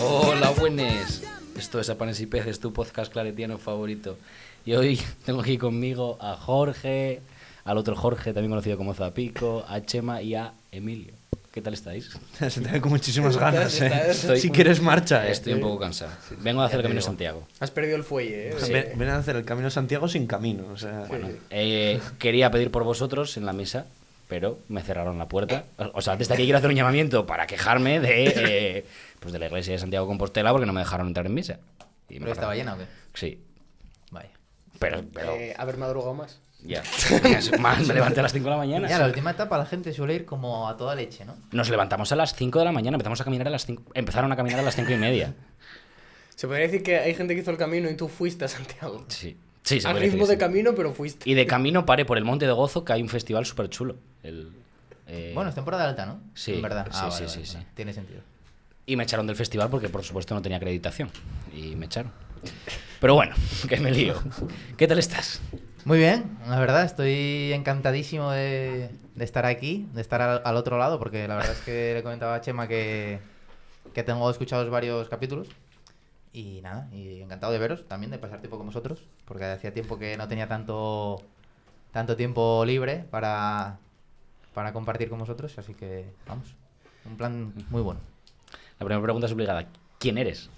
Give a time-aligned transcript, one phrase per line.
[0.00, 1.22] Hola, buenas.
[1.56, 4.18] Esto es A Panes y Peces, tu podcast claretiano favorito.
[4.64, 7.20] Y hoy tengo aquí conmigo a Jorge,
[7.64, 11.12] al otro Jorge, también conocido como Zapico, a Chema y a Emilio.
[11.52, 12.10] ¿Qué tal estáis?
[12.50, 13.92] Se te ve con muchísimas ganas, ¿eh?
[14.10, 15.32] Estoy- si quieres marcha, ¿eh?
[15.32, 16.10] Estoy un poco cansado.
[16.40, 17.46] Vengo a hacer el Camino de Santiago.
[17.60, 18.54] Has perdido el fuelle, ¿eh?
[18.58, 18.72] Sí.
[18.72, 21.04] Ven, ven a hacer el Camino de Santiago sin camino, o sea...
[21.08, 23.86] Bueno, Eh, quería pedir por vosotros en la mesa,
[24.28, 25.64] pero me cerraron la puerta.
[25.92, 28.24] O sea, desde aquí quiero hacer un llamamiento para quejarme de,
[28.78, 28.86] eh,
[29.20, 31.58] pues de la iglesia de Santiago de Compostela porque no me dejaron entrar en misa.
[32.08, 32.84] Y me ¿Pero estaba llena o qué?
[33.14, 33.42] Sí,
[34.10, 34.30] Vaya.
[34.78, 36.40] pero, pero eh, haber madrugado más.
[36.62, 36.82] ya.
[37.58, 38.88] Más, me levanté a las 5 de la mañana.
[38.88, 41.36] Ya, la última etapa la gente suele ir como a toda leche, ¿no?
[41.52, 44.30] Nos levantamos a las 5 de la mañana, empezamos a caminar a las 5, empezaron
[44.32, 45.34] a caminar a las 5 y media.
[46.34, 49.04] Se podría decir que hay gente que hizo el camino y tú fuiste a Santiago.
[49.08, 51.28] Sí, sí, Al ritmo de camino, pero fuiste.
[51.28, 53.96] Y de camino paré por el Monte de Gozo, que hay un festival súper chulo.
[54.22, 54.52] El,
[55.08, 56.20] eh, Bueno, es temporada alta, ¿no?
[56.34, 56.86] sí, En verdad.
[56.90, 57.54] sí, Ah, sí, vale, sí, vale, sí.
[57.56, 57.66] vale.
[57.74, 58.20] Tiene sentido.
[58.86, 61.10] Y me echaron del festival porque, por supuesto, no tenía acreditación.
[61.52, 62.12] Y me echaron.
[63.00, 63.34] Pero bueno,
[63.68, 64.14] que me lío.
[64.76, 65.40] ¿Qué tal estás?
[65.84, 70.78] Muy bien, la verdad, estoy encantadísimo de, de estar aquí, de estar al, al otro
[70.78, 73.18] lado, porque la verdad es que le comentaba a Chema que,
[73.92, 75.48] que tengo escuchados varios capítulos.
[76.34, 80.00] Y nada, y encantado de veros también, de pasar tiempo con vosotros, porque hacía tiempo
[80.00, 81.22] que no tenía tanto,
[81.92, 83.78] tanto tiempo libre para,
[84.52, 86.56] para compartir con vosotros, así que vamos,
[87.04, 88.00] un plan muy bueno.
[88.80, 89.68] La primera pregunta es obligada.
[90.00, 90.50] ¿Quién eres?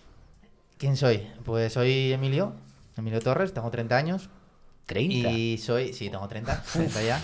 [0.78, 1.28] ¿Quién soy?
[1.44, 2.54] Pues soy Emilio,
[2.96, 4.30] Emilio Torres, tengo 30 años,
[4.86, 5.30] 30.
[5.30, 7.20] Y soy, sí, tengo 30, 30 ya.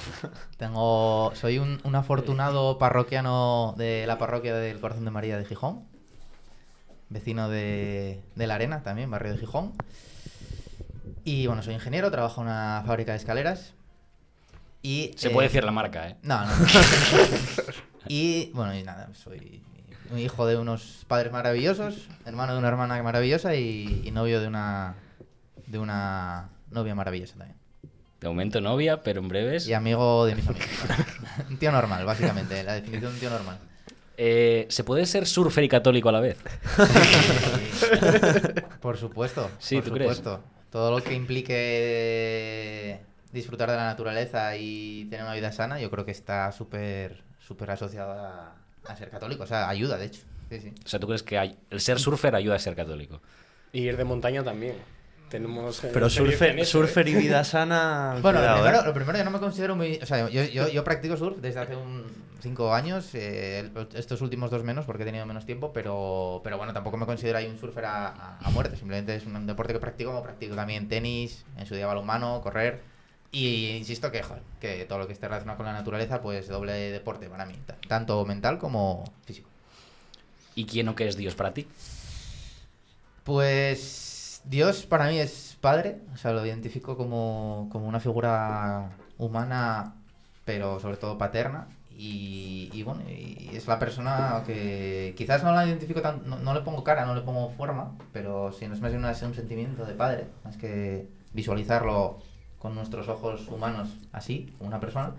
[0.59, 5.91] Tengo, soy un, un afortunado parroquiano de la parroquia del Corazón de María de Gijón.
[7.13, 9.73] Vecino de, de La Arena también, barrio de Gijón.
[11.25, 13.75] Y bueno, soy ingeniero, trabajo en una fábrica de escaleras.
[14.83, 16.17] Y, Se eh, puede decir la marca, ¿eh?
[16.23, 16.53] No, no.
[18.09, 19.63] y bueno, y nada, soy
[20.11, 24.49] un hijo de unos padres maravillosos, hermano de una hermana maravillosa y, y novio de
[24.49, 24.97] una
[25.67, 27.59] de una novia maravillosa también.
[28.21, 29.67] De momento novia, pero en breves.
[29.67, 30.69] Y amigo de mis amigos.
[31.51, 33.59] un tío normal, básicamente, la definición de un tío normal.
[34.17, 36.37] Eh, ¿Se puede ser surfer y católico a la vez?
[38.81, 39.51] Por supuesto.
[39.59, 40.23] Sí, por ¿tú crees?
[40.71, 43.01] Todo lo que implique
[43.33, 47.71] disfrutar de la naturaleza y tener una vida sana, yo creo que está súper súper
[47.71, 48.55] asociado a,
[48.87, 49.43] a ser católico.
[49.43, 50.23] O sea, ayuda, de hecho.
[50.51, 50.73] Sí, sí.
[50.85, 53.21] O sea, ¿tú crees que hay- el ser surfer ayuda a ser católico?
[53.73, 54.77] Y ir de montaña también.
[55.29, 55.83] Tenemos.
[55.85, 56.65] eh, Pero surfer, eso, ¿eh?
[56.85, 58.19] surfer y vida sana...
[58.21, 58.87] Bueno, cuidado, lo, primero, ¿eh?
[58.87, 59.99] lo primero, yo no me considero muy...
[60.03, 62.05] O sea, yo, yo, yo practico surf desde hace un
[62.43, 66.73] cinco años, eh, estos últimos dos menos porque he tenido menos tiempo, pero, pero bueno,
[66.73, 69.79] tampoco me considero ahí un surfer a, a- a muerte, simplemente es un deporte que
[69.79, 72.81] practico, como practico también tenis, en su día balonmano, correr,
[73.31, 76.73] y insisto que, joder, que todo lo que esté relacionado con la naturaleza, pues doble
[76.73, 79.49] deporte para mí, ta- tanto mental como físico.
[80.55, 81.67] ¿Y quién o qué es Dios para ti?
[83.25, 89.95] Pues Dios para mí es padre, o sea, lo identifico como, como una figura humana,
[90.45, 91.69] pero sobre todo paterna.
[91.97, 96.55] Y, y bueno, y es la persona que quizás no la identifico tan, no, no
[96.55, 99.85] le pongo cara, no le pongo forma, pero sí, no es más bien un sentimiento
[99.85, 102.19] de padre, más que visualizarlo
[102.59, 105.13] con nuestros ojos humanos así, como una persona.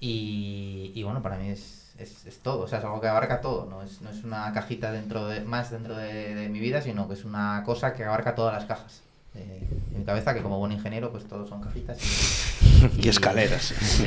[0.00, 3.40] Y, y bueno, para mí es, es, es todo, o sea, es algo que abarca
[3.40, 6.82] todo, no es, no es una cajita dentro de, más dentro de, de mi vida,
[6.82, 9.03] sino que es una cosa que abarca todas las cajas
[9.34, 11.98] de, de mi cabeza, que como buen ingeniero, pues todos son cajitas.
[12.00, 13.62] Y, Y escaleras.
[13.62, 14.04] Sí, sí,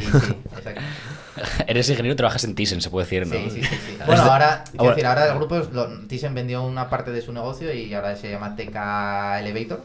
[0.56, 0.82] exacto.
[1.68, 3.34] Eres ingeniero y trabajas en Thyssen, se puede decir, ¿no?
[3.34, 3.98] Sí, sí, sí, sí.
[4.06, 7.22] Bueno, ahora, quiero Ahora- decir, ahora el grupo, es- lo- Thyssen vendió una parte de
[7.22, 9.84] su negocio y ahora se llama TK Elevator,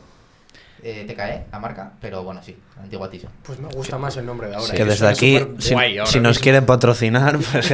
[0.84, 3.30] eh, TKE, la marca, pero bueno, sí, la antigua Thyssen.
[3.44, 4.74] Pues me gusta más el nombre de ahora.
[4.74, 4.84] Que ¿eh?
[4.84, 7.68] desde aquí, si, guay ahora si nos quieren patrocinar, pues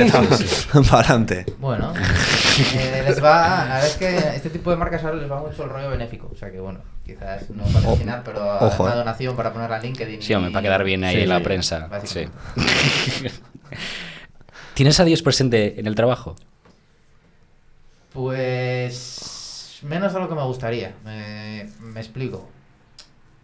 [0.90, 1.46] para adelante.
[1.58, 1.92] Bueno,
[2.74, 5.64] eh, les va, la verdad es que este tipo de marcas ahora les va mucho
[5.64, 8.96] el rollo benéfico, o sea que bueno, quizás no patrocinar, pero ojo, una eh.
[8.96, 10.20] donación para ponerla en LinkedIn.
[10.20, 11.88] Sí, hombre, para quedar bien ahí Sí, en la sí, prensa.
[12.04, 12.26] Sí.
[14.74, 16.36] ¿Tienes a Dios presente en el trabajo?
[18.12, 20.94] Pues menos de lo que me gustaría.
[21.02, 22.46] Me, me explico.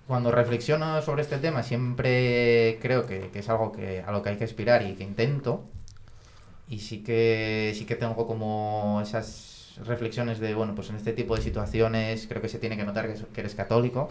[0.06, 4.29] Cuando reflexiono sobre este tema, siempre creo que, que es algo que, a lo que
[4.29, 5.65] hay que aspirar y que intento.
[6.69, 9.54] Y sí que, sí que tengo como esas
[9.85, 13.12] reflexiones de, bueno, pues en este tipo de situaciones creo que se tiene que notar
[13.12, 14.09] que, eres católico.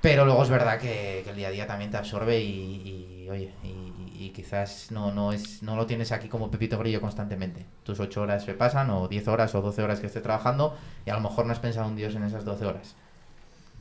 [0.00, 3.54] Pero luego es verdad que, el día a día también te absorbe y, y, oye,
[3.62, 7.66] y, y quizás no, no, es, no lo tienes aquí como Pepito Grillo constantemente.
[7.82, 11.10] Tus ocho horas se pasan, o 10 horas o 12 horas que estés trabajando, y
[11.10, 12.96] a lo mejor no has pensado en Dios en esas 12 horas.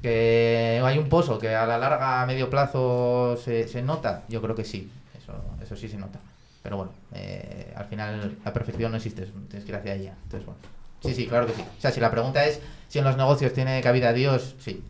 [0.02, 4.42] Que hay un pozo que a la larga, a medio plazo, se, se nota, yo
[4.42, 6.20] creo que sí, eso, eso sí se nota.
[6.64, 10.16] Pero bueno, eh, al final la perfección no existe, tienes que ir hacia ella.
[10.24, 10.60] Entonces, bueno.
[11.04, 11.62] Sí, sí, claro que sí.
[11.62, 14.82] O sea, si la pregunta es si en los negocios tiene cabida Dios, sí.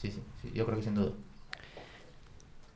[0.00, 1.10] Sí, sí, sí, yo creo que sin duda.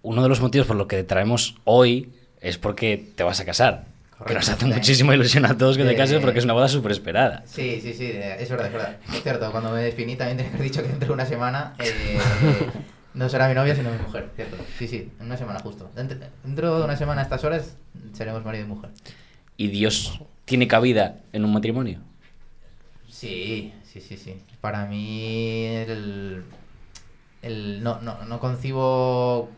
[0.02, 3.44] Uno de los motivos por lo que te traemos hoy es porque te vas a
[3.44, 3.84] casar.
[4.26, 4.72] Que nos hace Sí.
[4.72, 7.42] muchísima ilusión a todos que te Eh, cases porque es una boda súper esperada.
[7.46, 8.96] Sí, sí, sí, es verdad, es verdad.
[9.14, 11.74] Es cierto, cuando me definí también tenía que haber dicho que dentro de una semana
[11.78, 12.18] eh,
[13.14, 14.56] no será mi novia sino mi mujer, ¿cierto?
[14.78, 15.90] Sí, sí, en una semana justo.
[15.94, 17.76] Dentro, de una semana a estas horas
[18.12, 18.90] seremos marido y mujer.
[19.56, 22.00] ¿Y Dios tiene cabida en un matrimonio?
[23.08, 24.42] Sí, sí, sí, sí.
[24.60, 26.44] Para mí el,
[27.42, 29.50] el no, no, no concibo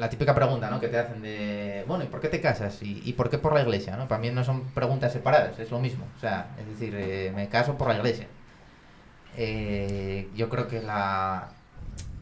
[0.00, 0.80] la típica pregunta ¿no?
[0.80, 2.82] que te hacen de, bueno, ¿y por qué te casas?
[2.82, 3.96] ¿Y, y por qué por la iglesia?
[3.96, 4.08] ¿no?
[4.08, 6.06] Para mí no son preguntas separadas, es lo mismo.
[6.16, 8.26] O sea, es decir, eh, me caso por la iglesia.
[9.36, 11.52] Eh, yo creo que la,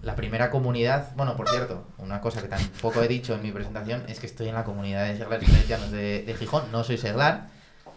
[0.03, 4.05] la primera comunidad, bueno, por cierto, una cosa que tampoco he dicho en mi presentación
[4.09, 7.49] es que estoy en la comunidad de seglares cristianos de, de Gijón, no soy seglar,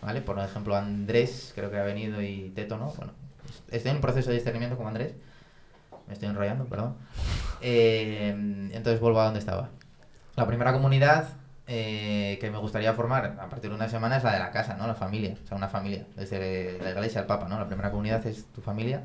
[0.02, 0.22] ¿vale?
[0.22, 2.94] Por ejemplo, Andrés, creo que ha venido y Teto, ¿no?
[2.98, 3.14] Bueno,
[3.70, 5.14] estoy en un proceso de discernimiento con Andrés,
[6.08, 6.96] me estoy enrollando, perdón.
[7.62, 8.30] Eh,
[8.74, 9.70] entonces vuelvo a donde estaba.
[10.36, 11.30] La primera comunidad
[11.68, 14.76] eh, que me gustaría formar a partir de una semana es la de la casa,
[14.76, 14.88] ¿no?
[14.88, 17.60] La familia, o sea, una familia, desde la iglesia al papa, ¿no?
[17.60, 19.04] La primera comunidad es tu familia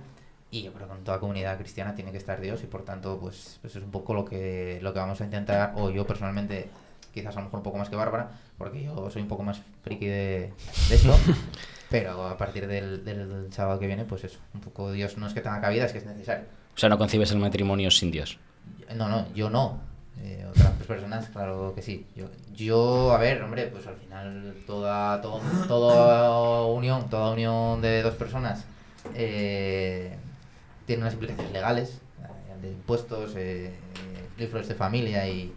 [0.57, 3.19] y yo creo que en toda comunidad cristiana tiene que estar Dios y por tanto,
[3.21, 6.69] pues, pues es un poco lo que, lo que vamos a intentar, o yo personalmente,
[7.13, 9.61] quizás a lo mejor un poco más que Bárbara, porque yo soy un poco más
[9.83, 10.53] friki de,
[10.89, 11.15] de esto,
[11.91, 15.35] pero a partir del, del sábado que viene, pues eso, un poco Dios no es
[15.35, 16.45] que tenga cabida, es que es necesario.
[16.75, 18.39] O sea, no concibes el matrimonio sin Dios.
[18.95, 19.81] No, no, yo no.
[20.23, 22.07] Eh, otras personas, claro que sí.
[22.17, 28.03] Yo, yo, a ver, hombre, pues al final toda, todo, toda unión, toda unión de
[28.03, 28.65] dos personas
[29.15, 30.17] eh,
[30.87, 33.73] tiene unas implicaciones legales, eh, de impuestos, eh,
[34.39, 35.53] libros de familia y,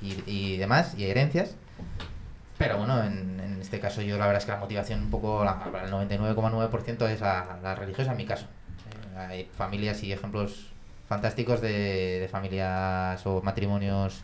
[0.00, 1.54] y, y demás, y herencias.
[2.58, 5.44] Pero bueno, en, en este caso yo la verdad es que la motivación un poco,
[5.44, 8.46] la, el 99,9% es la, la religiosa en mi caso.
[9.14, 10.68] Eh, hay familias y ejemplos
[11.08, 14.20] fantásticos de, de familias o matrimonios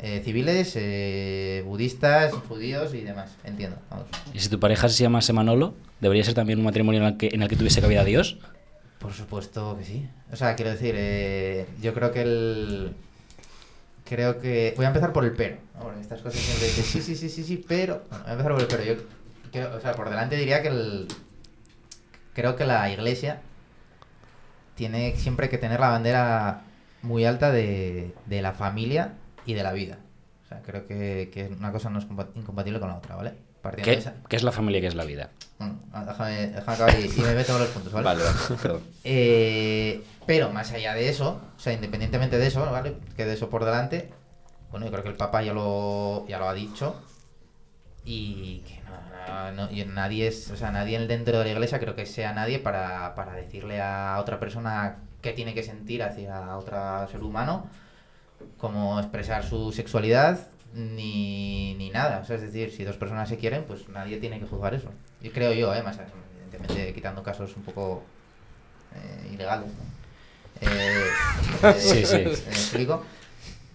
[0.00, 3.36] eh, civiles, eh, budistas, judíos y demás.
[3.44, 3.78] Entiendo.
[4.34, 7.30] ¿Y si tu pareja se llamase Manolo, debería ser también un matrimonio en el que,
[7.32, 8.38] en el que tuviese cabida Dios?
[8.98, 10.08] Por supuesto que sí.
[10.32, 12.96] O sea, quiero decir, eh, yo creo que el...
[14.04, 14.72] Creo que...
[14.76, 15.58] Voy a empezar por el pero.
[15.80, 18.02] Porque estas cosas siempre dicen, sí, sí, sí, sí, sí, pero...
[18.08, 18.84] Bueno, voy a empezar por el pero.
[18.84, 19.02] Yo
[19.52, 21.08] creo- o sea, por delante diría que el...
[22.34, 23.40] Creo que la iglesia
[24.74, 26.62] tiene siempre que tener la bandera
[27.02, 29.14] muy alta de, de la familia
[29.46, 29.98] y de la vida.
[30.44, 33.34] O sea, creo que, que una cosa no es compa- incompatible con la otra, ¿vale?
[33.70, 35.30] Partiendo de ¿Qué, esa- qué es la familia y qué es la vida?
[35.58, 38.04] Bueno, ah, déjame, déjame acabar y, y me meto los puntos, ¿vale?
[38.04, 38.80] Vale, vale, perdón.
[39.04, 42.96] Eh, pero más allá de eso, o sea, independientemente de eso, ¿vale?
[43.16, 44.10] Que de eso por delante,
[44.70, 47.00] bueno, yo creo que el Papa ya lo, ya lo ha dicho
[48.04, 48.80] y que
[49.54, 53.14] no, nadie es, o sea, nadie dentro de la iglesia creo que sea nadie para,
[53.14, 57.66] para decirle a otra persona qué tiene que sentir hacia otro ser humano,
[58.58, 60.38] cómo expresar su sexualidad,
[60.74, 62.18] ni, ni nada.
[62.22, 64.90] O sea, es decir, si dos personas se quieren, pues nadie tiene que juzgar eso.
[65.22, 65.82] Y creo yo, ¿eh?
[65.82, 68.02] más evidentemente quitando casos un poco
[68.94, 69.68] eh, ilegales.
[69.68, 70.68] ¿no?
[70.68, 71.04] Eh,
[71.62, 72.16] eh, Sí, sí.
[72.16, 73.02] ¿Me explico?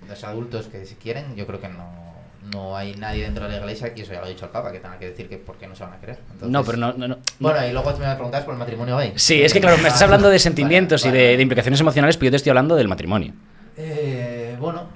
[0.07, 2.13] Los adultos que se quieren, yo creo que no,
[2.53, 4.71] no hay nadie dentro de la iglesia, y eso ya lo ha dicho el Papa,
[4.71, 6.17] que tenga que decir que por qué no se van a querer.
[6.31, 7.17] Entonces- No, pero no, no, no.
[7.39, 9.13] Bueno, y luego tú me preguntas por el matrimonio gay.
[9.15, 11.79] Sí, es que claro, me estás hablando de vale, sentimientos y vale, de, de implicaciones
[11.79, 13.33] emocionales, pero yo te estoy hablando del matrimonio.
[13.77, 14.87] Eh, bueno,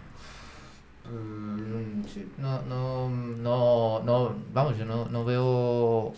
[2.46, 6.14] no, no, no, no, vamos, yo no, no veo,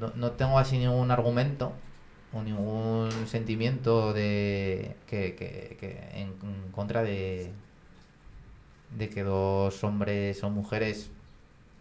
[0.00, 1.72] no, no tengo así ningún argumento
[2.32, 6.34] o ningún sentimiento de que, que, que en,
[6.72, 7.52] contra de,
[8.96, 11.10] de que dos hombres o mujeres,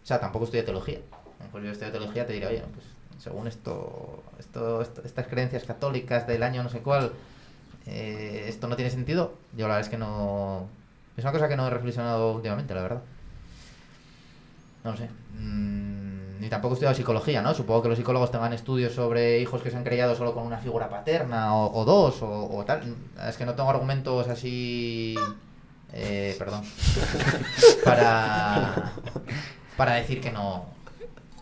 [0.03, 0.99] o sea, tampoco estudio teología.
[1.43, 2.85] Mejor yo estudio teología te diría, oye, pues
[3.19, 7.13] según esto, esto, esto- estas creencias católicas del año no sé cuál,
[7.87, 9.33] eh, esto no tiene sentido.
[9.53, 10.67] Yo la verdad es que no...
[11.17, 13.03] Es una cosa que no he reflexionado últimamente, la verdad.
[14.85, 15.09] No sé.
[15.39, 17.55] Mm, ni tampoco he estudiado psicología, ¿no?
[17.55, 20.59] Supongo que los psicólogos tengan estudios sobre hijos que se han criado solo con una
[20.59, 22.95] figura paterna o, o dos o, o tal.
[23.27, 25.15] Es que no tengo argumentos así...
[25.91, 26.63] eh, perdón.
[27.83, 28.93] para...
[29.75, 30.67] Para decir que no...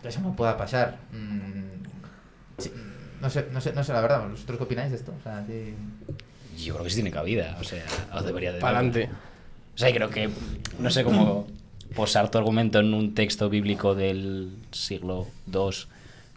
[0.00, 0.96] Que eso no pueda pasar.
[1.12, 1.84] Mm,
[2.56, 2.72] sí,
[3.20, 4.26] no sé, no sé, no sé la verdad.
[4.28, 5.12] ¿Vosotros qué opináis de esto?
[5.18, 5.74] O sea, sí...
[6.56, 7.84] Yo creo que sí tiene cabida, o sea,
[8.14, 8.60] o debería de.
[8.60, 9.10] Para adelante.
[9.74, 10.30] O sea, y creo que,
[10.78, 11.48] no sé cómo
[11.94, 15.70] posar tu argumento en un texto bíblico del siglo II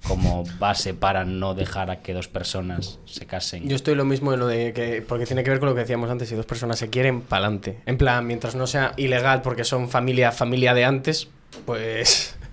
[0.08, 3.68] como base para no dejar a que dos personas se casen.
[3.68, 5.02] Yo estoy lo mismo en lo de que.
[5.02, 7.80] Porque tiene que ver con lo que decíamos antes: si dos personas se quieren, pa'lante.
[7.86, 11.28] En plan, mientras no sea ilegal porque son familia, familia de antes,
[11.66, 12.36] Pues.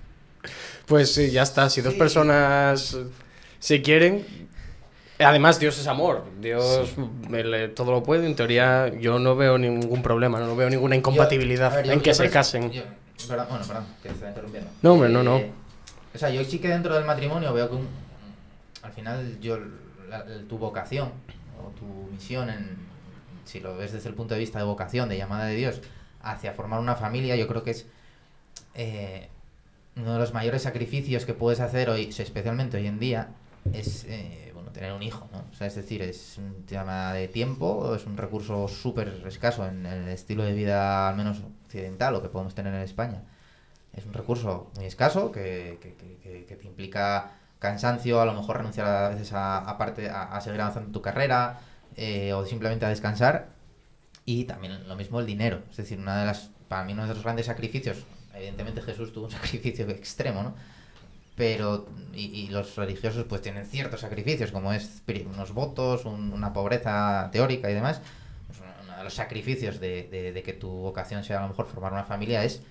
[0.85, 1.67] Pues sí, ya está.
[1.71, 2.95] Si dos personas
[3.57, 4.23] se quieren.
[5.19, 6.25] Además, Dios es amor.
[6.41, 6.93] Dios
[7.31, 8.25] él, eh, todo lo puede.
[8.25, 11.93] En teoría, yo no veo ningún problema, no veo ninguna incompatibilidad Yo- a ver, yo-
[11.93, 12.71] en que yo se casen.
[12.71, 12.83] yo-
[13.27, 14.69] perdón, bueno, perdón, que te está interrumpiendo.
[14.81, 15.37] No, hombre, no, no.
[16.13, 17.87] O sea, yo sí que dentro del matrimonio veo que un-
[18.81, 19.57] al final yo
[20.09, 21.09] la- la- tu vocación
[21.63, 22.77] o tu misión, en,
[23.45, 25.81] si lo ves desde el punto de vista de vocación, de llamada de Dios,
[26.21, 27.85] hacia formar una familia, yo creo que es
[28.77, 29.29] eh,
[29.95, 33.29] uno de los mayores sacrificios que puedes hacer hoy, especialmente hoy en día,
[33.73, 35.45] es eh, tener un hijo, ¿no?
[35.51, 39.85] O sea, es decir, es un tema de tiempo, es un recurso súper escaso en
[39.85, 43.23] el estilo de vida, al menos occidental, o que podemos tener en España.
[43.93, 48.57] Es un recurso muy escaso que, que- que- que- te implica cansancio, a lo mejor
[48.57, 51.59] renunciar a veces a, a parte, a, a seguir avanzando en tu carrera
[51.95, 53.49] eh, o simplemente a descansar.
[54.25, 55.61] Y también lo mismo el dinero.
[55.69, 59.25] Es decir, una de las, para mí uno de los grandes sacrificios, evidentemente Jesús tuvo
[59.25, 60.55] un sacrificio extremo, ¿no?
[61.35, 66.53] Pero, y, y los religiosos pues tienen ciertos sacrificios, como es unos votos, un- una
[66.53, 68.01] pobreza teórica y demás.
[68.47, 71.91] Pues uno de los sacrificios de, de- que tu vocación sea a lo mejor formar
[71.91, 72.61] una familia es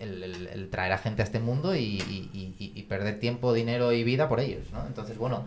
[0.00, 4.28] el, traer a gente a este mundo y, y- y- perder tiempo, dinero y vida
[4.28, 4.84] por ellos, ¿no?
[4.86, 5.44] Entonces, bueno,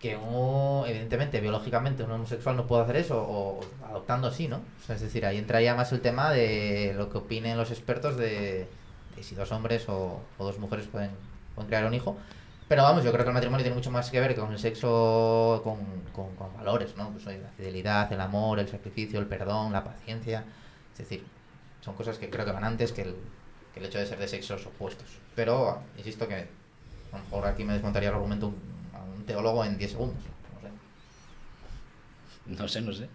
[0.00, 4.56] que uno, evidentemente, biológicamente, un homosexual no puede hacer eso, o adoptando sí, ¿no?
[4.56, 7.70] O sea, es decir, ahí entra ya más el tema de lo que opinen los
[7.70, 8.66] expertos de,
[9.16, 11.10] de si dos hombres o, o dos mujeres pueden,
[11.54, 12.16] pueden crear un hijo.
[12.68, 15.60] Pero vamos, yo creo que el matrimonio tiene mucho más que ver con el sexo,
[15.62, 15.78] con,
[16.12, 17.10] con- valores, ¿no?
[17.10, 20.44] Pues la fidelidad, el amor, el sacrificio, el perdón, la paciencia.
[20.92, 21.24] Es decir,
[21.82, 23.16] son cosas que creo que van antes que el,
[23.74, 25.08] que el hecho de ser de sexos opuestos.
[25.34, 26.34] Pero, insisto que
[27.12, 28.56] a lo mejor aquí me desmontaría el argumento un,
[28.94, 30.22] a un teólogo en 10 segundos.
[30.54, 30.70] No sé.
[32.46, 33.08] No sé, no sé.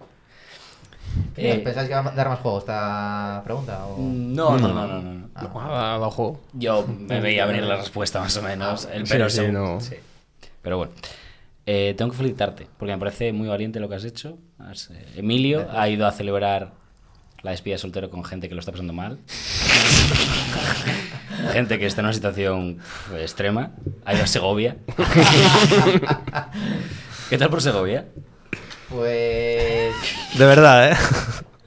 [1.36, 1.54] ¿Qué?
[1.54, 3.86] Eh, ¿Pensáis que va a dar más juego esta pregunta?
[3.86, 3.98] O...
[4.00, 5.30] No, no, no, no, no.
[5.36, 6.40] Ah, Ah, Abajo.
[6.54, 8.88] Yo me veía venir la respuesta más o menos.
[8.92, 9.80] El Sí, pero sí, según- no.
[9.82, 9.96] sí.
[10.62, 10.92] Pero bueno.
[11.66, 14.40] Eh, tengo que felicitarte, porque me parece muy valiente lo que has hecho.
[14.58, 16.72] Has, eh, Emilio ha ido a celebrar
[17.44, 19.20] la despedida de soltero con gente que lo está pasando mal.
[21.54, 22.80] gente que está en una situación
[23.20, 23.72] extrema.
[24.04, 24.78] Ha ido a Segovia.
[27.30, 28.06] ¿Qué tal por Segovia?
[28.90, 29.94] Pues
[30.38, 30.96] De verdad, ¿eh?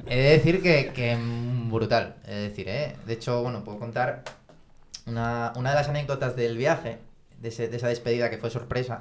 [0.07, 2.17] he de decir que, que mm, brutal.
[2.27, 2.97] Es decir, ¿eh?
[3.07, 4.23] De hecho, bueno, puedo contar
[5.07, 6.99] una, una de las anécdotas del viaje,
[7.39, 9.01] de, ese- de esa despedida que fue sorpresa.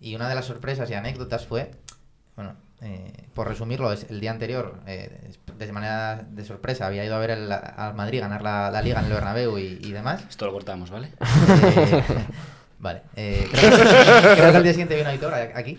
[0.00, 1.70] Y una de las sorpresas y anécdotas fue,
[2.34, 7.14] bueno, eh, por resumirlo, es el día anterior, eh, de manera de sorpresa, había ido
[7.14, 10.24] a ver al Madrid ganar la, la liga en el Bernabéu y, y demás.
[10.30, 11.10] Esto lo cortamos, ¿vale?
[11.20, 12.02] Eh,
[12.80, 13.02] vale.
[13.16, 13.78] eh, creo, que,
[14.40, 15.78] creo que al día siguiente viene Aitor aquí.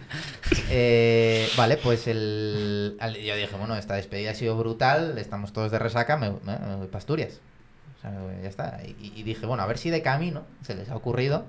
[0.70, 5.72] Eh, vale, pues el, al- yo dije, bueno, esta despedida ha sido brutal, estamos todos
[5.72, 7.40] de resaca, me, me- me voy pa' Asturias.
[7.98, 8.80] O sea, ya está.
[9.00, 11.46] Y, y dije, bueno, a ver si de camino se les ha ocurrido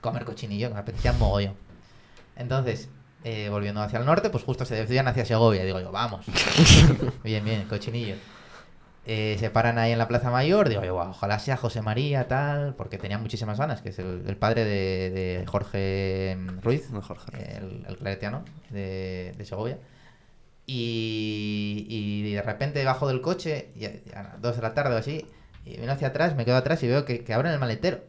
[0.00, 1.54] comer cochinillo, que me apetecía mogollón.
[2.36, 2.88] Entonces,
[3.24, 5.64] eh, volviendo hacia el norte, pues justo se desvían hacia Segovia.
[5.64, 6.24] Digo yo, vamos.
[7.24, 8.14] bien, bien, cochinillo.
[9.06, 10.68] Eh, se paran ahí en la Plaza Mayor.
[10.68, 14.36] Digo "Guau, ojalá sea José María, tal, porque tenía muchísimas ganas, que es el, el
[14.36, 17.56] padre de, de Jorge mm, Ruiz, No, Jorge.
[17.56, 19.78] el, el claretiano de, de Segovia.
[20.66, 24.98] Y, y de repente bajo del coche, y a, las 2 de la tarde o
[24.98, 25.26] así,
[25.64, 28.00] y vino hacia atrás, me quedo atrás y veo que, que abren el maletero.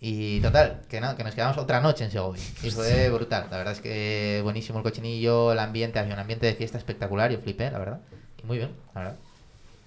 [0.00, 2.42] Y total, que no, que nos quedamos otra noche en Segovia.
[2.62, 3.48] Y fue brutal.
[3.50, 7.30] La verdad es que buenísimo el cochinillo, el ambiente, había un ambiente de fiesta espectacular,
[7.32, 8.00] yo flipé, la verdad.
[8.42, 9.16] Y muy bien, la verdad.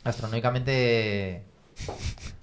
[0.03, 1.43] Astronómicamente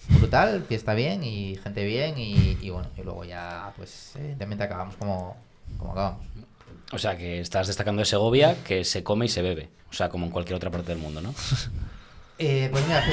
[0.09, 4.97] brutal, fiesta bien y gente bien y, y bueno, y luego ya pues evidentemente acabamos
[4.97, 5.37] como,
[5.79, 6.27] como acabamos.
[6.93, 9.69] O sea, que estás destacando de Segovia, que se come y se bebe.
[9.91, 11.35] O sea, como en cualquier otra parte del mundo, ¿no?
[12.39, 13.05] Eh, pues mira,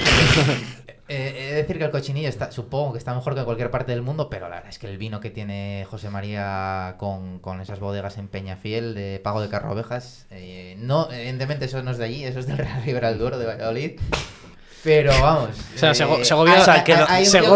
[1.07, 3.69] eh, he de decir que el cochinillo está, supongo que está mejor que en cualquier
[3.71, 7.39] parte del mundo, pero la verdad es que el vino que tiene José María con,
[7.39, 11.91] con esas bodegas en Peñafiel de Pago de Carro Ovejas, eh, no, evidentemente eso no
[11.91, 13.91] es de allí, eso es del Real Ribera del Duero de Valladolid.
[14.83, 15.49] Pero vamos.
[15.75, 17.53] O sea, eh, Sego- Segovia- o sea, que lo- tío-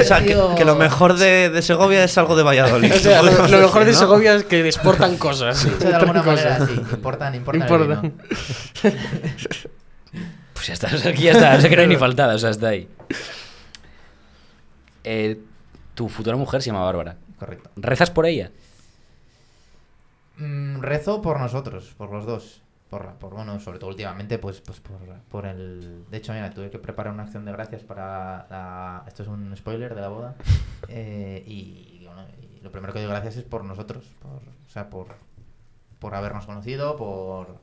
[0.00, 0.20] O sea,
[0.56, 2.92] que, lo mejor de, de Segovia es algo de Valladolid.
[2.96, 3.94] O sea, lo, mejor de.
[3.94, 5.78] Segovia es que exportan cosas.
[5.78, 8.02] De alguna manera, sí, importan, importan, el Importan.
[8.02, 8.14] vino.
[10.62, 12.50] Pues ya está, o sea, aquí ya está, no se cree ni faltada, o sea,
[12.50, 12.88] está ahí.
[15.02, 15.40] Eh,
[15.96, 17.16] tu futura mujer se llama Bárbara.
[17.36, 17.68] Correcto.
[17.74, 18.52] ¿Rezas por ella?
[20.36, 22.62] Mm, rezo por nosotros, por los dos.
[22.88, 26.08] Por, por bueno, sobre todo últimamente, pues, pues por, por el.
[26.08, 29.02] De hecho, mira, tuve que preparar una acción de gracias para la.
[29.08, 30.36] Esto es un spoiler de la boda.
[30.88, 34.04] Eh, y, bueno, y lo primero que doy gracias es por nosotros.
[34.20, 35.14] Por, o sea, por,
[36.00, 37.60] por habernos conocido, por,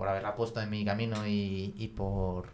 [0.00, 2.48] por haberla puesto en mi camino y, por.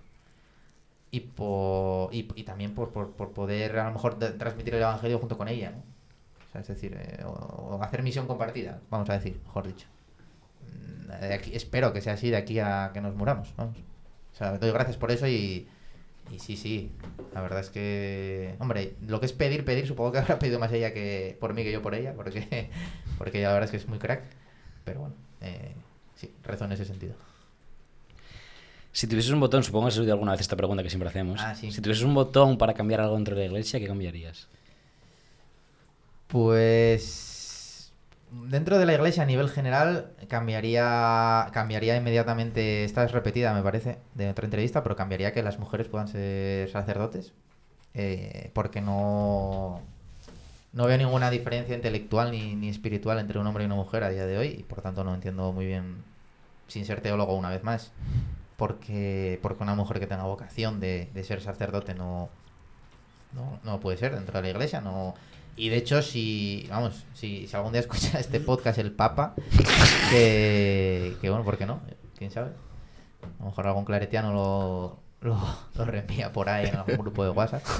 [1.12, 5.38] y, por, y, también por, por, por poder a lo mejor transmitir el evangelio junto
[5.38, 5.84] con ella, ¿no?
[6.52, 9.86] O es decir, eh, o, hacer misión compartida, vamos a decir, mejor dicho.
[10.64, 11.12] Mm,
[11.52, 13.78] espero que sea así de aquí a que nos muramos, vamos.
[14.32, 15.68] O sea, doy gracias por eso y,
[16.32, 16.90] y sí, sí,
[17.32, 20.72] la verdad es que, hombre, lo que es pedir, pedir, supongo que habrá pedido más
[20.72, 22.70] ella que por mí que yo por ella, porque,
[23.18, 24.24] porque ella la verdad es que es muy crack,
[24.82, 25.76] pero bueno, eh,
[26.16, 27.14] sí, rezo en ese sentido.
[28.96, 31.38] Si tuvieses un botón, supongo que has oído alguna vez esta pregunta que siempre hacemos.
[31.42, 31.70] Ah, sí.
[31.70, 34.48] Si tuvieses un botón para cambiar algo dentro de la iglesia, ¿qué cambiarías?
[36.28, 37.92] Pues
[38.30, 43.98] dentro de la iglesia a nivel general cambiaría cambiaría inmediatamente, esta es repetida me parece,
[44.14, 47.34] de otra entrevista, pero cambiaría que las mujeres puedan ser sacerdotes,
[47.92, 49.82] eh, porque no,
[50.72, 54.08] no veo ninguna diferencia intelectual ni, ni espiritual entre un hombre y una mujer a
[54.08, 55.96] día de hoy, y por tanto no entiendo muy bien,
[56.66, 57.92] sin ser teólogo una vez más,
[58.56, 62.28] porque, porque una mujer que tenga vocación de, de ser sacerdote no,
[63.32, 65.14] no, no puede ser dentro de la iglesia, no...
[65.58, 69.34] Y de hecho, si, vamos, si, si algún día escucha este podcast el Papa,
[70.10, 71.80] que, que bueno, ¿por qué no?
[72.18, 72.50] ¿Quién sabe?
[73.22, 75.38] A lo mejor algún claretiano lo, lo,
[75.74, 77.62] lo reenvía por ahí en algún grupo de WhatsApp.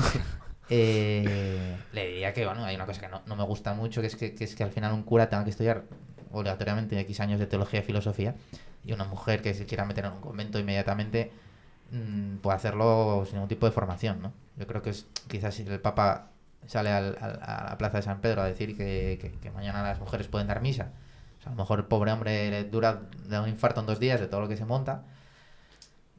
[0.69, 4.09] Eh, le diría que, bueno, hay una cosa que no, no me gusta mucho, que
[4.09, 5.85] es que, que es que al final un cura tenga que estudiar
[6.33, 8.35] obligatoriamente X años de teología y filosofía,
[8.87, 11.33] y una mujer que se quiera meter en un convento inmediatamente
[11.93, 14.33] mm, puede hacerlo sin ningún tipo de formación, ¿no?
[14.57, 16.31] Yo creo que es quizás si el Papa
[16.67, 20.29] sale al- a la plaza de San Pedro a decir que, que- mañana las mujeres
[20.29, 20.93] pueden dar misa.
[21.47, 24.27] A lo mejor el pobre hombre le dura de un infarto en dos días de
[24.29, 25.05] todo lo que se monta.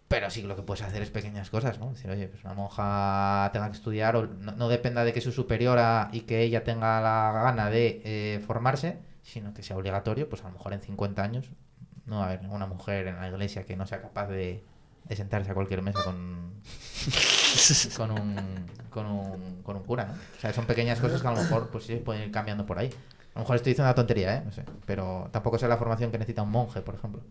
[0.07, 1.89] Pero sí lo que puedes hacer es pequeñas cosas, ¿no?
[1.89, 5.33] Decir, oye, pues una monja tenga que estudiar, o no, no dependa de que su
[5.33, 10.43] superiora y que ella tenga la gana de eh, formarse, sino que sea obligatorio, pues
[10.43, 11.49] a lo mejor en 50 años
[12.07, 14.63] no a haber ninguna mujer en la iglesia que no sea capaz de,
[15.05, 16.53] de sentarse a cualquier mesa con,
[17.97, 20.13] con un, con un, con un cura, ¿no?
[20.13, 22.79] O sea, son pequeñas cosas que a lo mejor pues sí pueden ir cambiando por
[22.79, 22.89] ahí.
[23.33, 24.41] A lo mejor estoy diciendo una tontería, ¿eh?
[24.43, 24.63] No sé.
[24.85, 27.21] Pero tampoco sé la formación que necesita un monje, por ejemplo.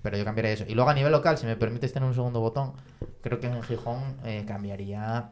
[0.00, 0.64] Pero yo cambiaría eso.
[0.66, 2.72] Y luego a nivel local, si me permites tener un segundo botón,
[3.20, 5.30] creo que en Gijón eh, cambiaría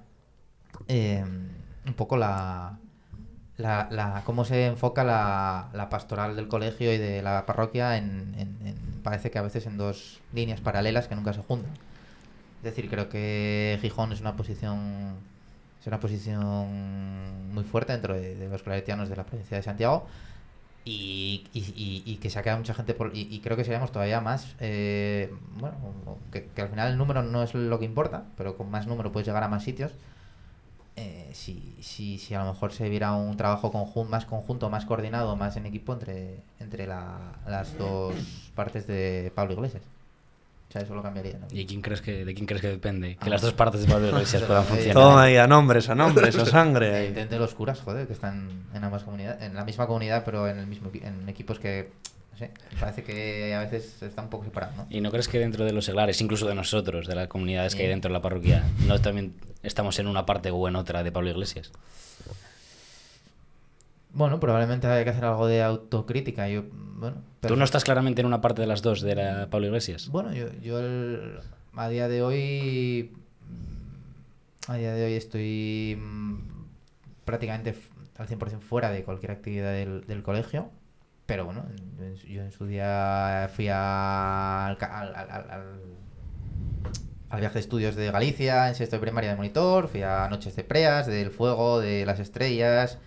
[0.88, 1.24] eh,
[1.86, 2.78] un poco la,
[3.62, 8.34] la, la- cómo se enfoca la, pastoral del colegio y de la parroquia en,
[9.02, 11.70] parece que a veces en dos líneas paralelas que nunca se juntan.
[12.58, 15.16] Es decir, creo que Gijón es una posición
[15.80, 20.06] es una posición muy fuerte dentro de, los claretianos de la provincia de Santiago
[20.84, 25.32] y, que se ha quedado mucha gente por, y, creo que seríamos todavía más eh,
[25.56, 25.74] bueno
[26.30, 29.26] que al final el número no es lo que importa pero con más número puedes
[29.26, 29.92] llegar a más sitios
[30.96, 34.84] eh, si, si, si a lo mejor se viera un trabajo conjun- más conjunto, más
[34.84, 38.14] coordinado, más en equipo entre, entre la- las dos
[38.54, 39.82] partes de Pablo Iglesias.
[40.68, 41.38] O sea, eso lo cambiaría.
[41.38, 41.46] ¿no?
[41.50, 43.16] ¿Y quién crees que, de quién crees que depende?
[43.16, 43.30] Que Ah.
[43.30, 44.94] las dos partes de Pablo Iglesias puedan funcionar.
[44.94, 46.86] Toma ahí a nombres, a nombres, a sangre.
[46.94, 46.96] ahí.
[47.06, 50.58] Evidentemente los curas, joder, que están en ambas comunidades, en la misma comunidad, pero en
[50.58, 51.92] el mismo en equipos que,
[52.46, 52.50] sé,
[52.80, 54.86] parece que a veces está un poco separado, ¿no?
[54.90, 57.82] ¿Y no crees que dentro de los seglares, incluso de nosotros, de las comunidades que
[57.82, 61.12] hay dentro de la parroquia, no también estamos en una parte o en otra de
[61.12, 61.72] Pablo Iglesias?
[64.14, 66.48] Bueno, probablemente haya que hacer algo de autocrítica.
[66.48, 69.68] Yo, bueno, ¿Tú no estás claramente en una parte de las dos de la Pablo
[69.68, 70.08] Iglesias?
[70.08, 71.38] Bueno, yo, yo el-
[71.74, 73.12] a día de hoy.
[74.68, 76.36] A día de hoy estoy mm,
[77.24, 77.74] prácticamente
[78.18, 80.70] al 100% fuera de cualquier actividad del, del colegio.
[81.26, 81.64] Pero bueno,
[82.26, 85.80] yo en, su- día fui al, al, al- al-
[87.40, 90.64] viaje de estudios de Galicia en sexto de primaria de monitor, fui a Noches de
[90.64, 92.98] Preas, del Fuego, de las Estrellas,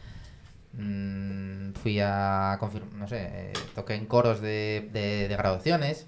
[0.74, 2.58] mm, fui a,
[2.98, 6.08] no sé, eh, toqué en coros de, de- graduaciones,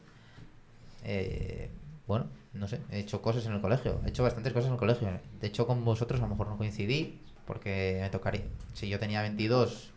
[1.03, 1.69] eh,
[2.07, 4.79] bueno, no sé, he hecho cosas en el colegio, he hecho bastantes cosas en el
[4.79, 5.09] colegio.
[5.39, 8.41] De hecho, con vosotros a lo mejor no coincidí, porque me tocaría,
[8.73, 9.96] si yo tenía 22, pues,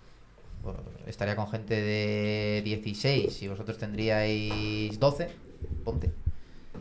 [1.07, 5.29] estaría con gente de 16 y vosotros tendríais 12,
[5.85, 6.13] ponte.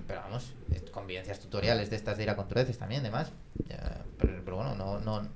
[0.07, 0.53] Pero vamos,
[0.91, 3.31] convivencias tutoriales de estas de ir a controles también, demás.
[3.67, 5.27] Ya, pero, pero bueno, no, no.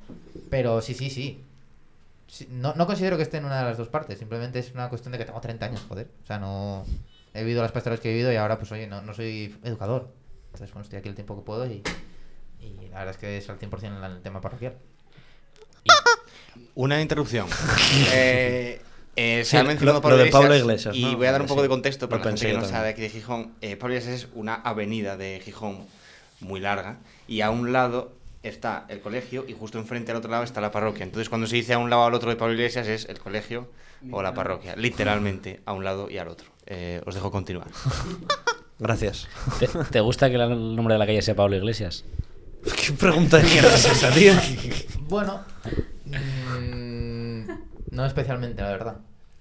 [0.49, 1.43] Pero sí, sí, sí.
[2.49, 5.12] No, no considero que esté en una de las dos partes, simplemente es una cuestión
[5.12, 6.10] de que tengo 30 años, joder.
[6.23, 6.86] O sea, no.
[7.34, 10.12] He vivido las pastorales que he vivido y ahora, pues oye, no, no soy educador.
[10.45, 11.82] Entonces, bueno, estoy aquí el tiempo que puedo y.
[12.60, 14.75] Y la verdad es que es al 100% en el tema parroquial.
[16.75, 17.47] Una interrupción.
[18.13, 18.81] Eh,
[19.15, 21.17] eh, se Sí, ha mencionado lo- Pablo, lo de Pablo Iglesias, Iglesias, Y ¿no?
[21.17, 23.01] voy a dar un poco Sí, de contexto para la gente que no sabe aquí
[23.01, 23.51] de Gijón.
[23.61, 25.85] Eh, Pablo Iglesias es una avenida de Gijón
[26.39, 30.43] muy larga y a un lado está el colegio y justo enfrente al otro lado
[30.43, 31.03] está la parroquia.
[31.03, 33.69] Entonces cuando se dice a un lado al otro de Pablo Iglesias es el colegio
[34.11, 34.75] o la parroquia.
[34.75, 36.47] Literalmente a un lado y al otro.
[36.65, 37.67] Eh, os dejo continuar.
[38.79, 39.27] Gracias.
[39.59, 42.03] ¿Te, te gusta que el nombre de la calle sea Pablo Iglesias?
[42.63, 44.33] ¿Qué pregunta de mierda es esa, tío?
[45.13, 45.41] Bueno,
[46.08, 47.43] mm,
[47.91, 48.97] no especialmente, la verdad.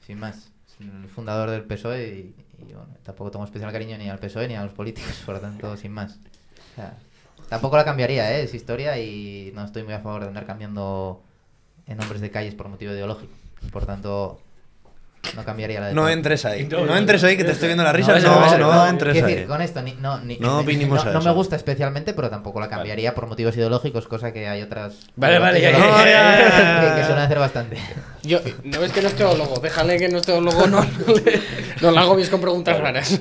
[0.06, 0.50] Sin más.
[0.78, 4.54] El fundador del PSOE y, y, bueno, tampoco tengo especial cariño ni al PSOE ni
[4.54, 6.18] a los políticos, por lo tanto, sin más.
[6.72, 6.98] O sea,
[7.48, 8.42] tampoco la cambiaría, ¿eh?
[8.42, 11.22] Es historia y no estoy muy a favor de andar cambiando
[11.86, 13.32] en nombres de calles por motivo ideológico.
[13.72, 14.42] Por tanto,
[15.36, 16.64] no cambiaría la de No entres ahí.
[16.70, 18.18] No entres ahí, que te estoy viendo la risa.
[18.18, 19.44] No, No, no, no, no, entres ahí.
[19.44, 23.56] con esto ni- no, ni- No me gusta especialmente, pero tampoco la cambiaría por motivos
[23.56, 27.24] ideológicos, cosa que hay otras Vale, vale, ya, que, ya, ya, ya, que- que suelen
[27.24, 27.76] hacer bastante.
[28.24, 30.86] Yo, no ves que no es teólogo, déjale que no es teólogo, no,
[31.80, 33.20] no, le hago bien con preguntas raras.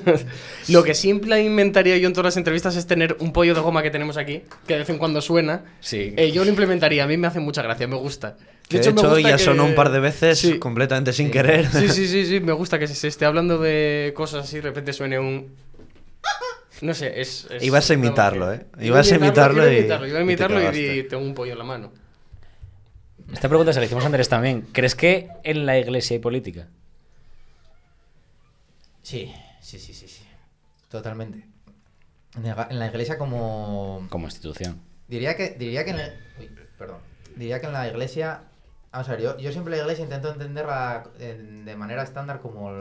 [0.67, 3.81] Lo que siempre inventaría yo en todas las entrevistas es tener un pollo de goma
[3.81, 5.63] que tenemos aquí, que de vez en cuando suena.
[5.79, 6.13] Sí.
[6.17, 8.35] Eh, yo lo implementaría, a mí me hace mucha gracia, me gusta.
[8.69, 10.59] Que de me hecho, gusta ya que- sonó un par de veces Sí.
[10.59, 11.67] completamente sin querer.
[11.69, 14.93] Sí, sí, sí, sí, me gusta que se, esté hablando de cosas así, de repente
[14.93, 15.53] suene un...
[16.81, 17.47] No sé, es...
[17.51, 18.65] es Ibas a imitarlo, que- ¿eh?
[18.87, 21.51] Ibas a imitarlo iba y- imitarlo, iba a y te imitarlo y, tengo un pollo
[21.51, 21.91] en la mano.
[23.31, 24.61] Esta pregunta se la hicimos a Andrés también.
[24.71, 26.67] ¿Crees que en la iglesia hay política?
[29.03, 30.23] Sí, sí, sí, sí, sí.
[30.89, 31.45] Totalmente.
[32.35, 32.43] En
[32.79, 34.07] la- iglesia como...
[34.09, 34.79] Como institución.
[35.07, 36.09] Diría que, diría que en la...
[36.39, 36.99] uy, perdón.
[37.35, 38.43] Diría que en la iglesia...
[38.91, 42.71] Vamos a ver, yo, yo siempre la iglesia intento entenderla en- de manera estándar como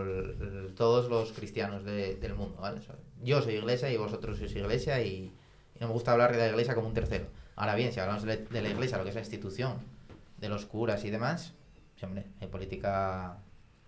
[0.74, 2.80] todos los cristianos de- del mundo, ¿vale?
[3.22, 5.32] Yo soy iglesia y vosotros sois iglesia y,
[5.78, 7.26] no me gusta hablar de la iglesia como un tercero.
[7.56, 9.78] Ahora bien, si hablamos de, de la iglesia, lo que es la institución,
[10.38, 11.54] de los curas y demás,
[12.02, 13.36] hombre, en política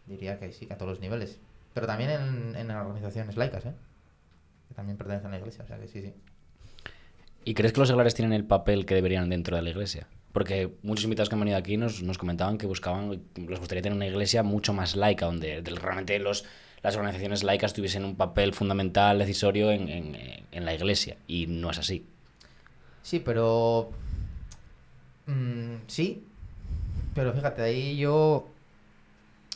[0.07, 1.39] diría que sí, que a todos los niveles.
[1.75, 3.73] Pero también en, en organizaciones laicas, ¿eh?
[4.69, 6.15] Que también pertenecen a la iglesia, o sea que sí, sí.
[7.45, 10.07] ¿Y crees que los seglares tienen el papel que deberían dentro de la iglesia?
[10.33, 13.97] Porque muchos invitados que han venido aquí nos, nos comentaban que buscaban, les gustaría tener
[13.97, 16.45] una iglesia mucho más laica, donde de- realmente los,
[16.83, 21.17] las organizaciones laicas tuviesen un papel fundamental, decisorio en, en- la iglesia.
[21.27, 22.07] Y no es así.
[23.03, 23.91] Sí, pero.
[25.27, 26.25] mm, sí.
[27.15, 28.49] Pero fíjate, ahí yo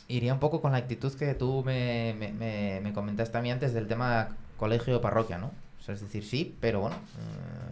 [0.09, 3.51] iría un poco con la actitud que tú me, me, me- me comentaste a mí
[3.51, 5.51] antes del tema colegio-parroquia, ¿no?
[5.89, 6.97] Es decir, sí, pero bueno.
[6.97, 7.66] eh,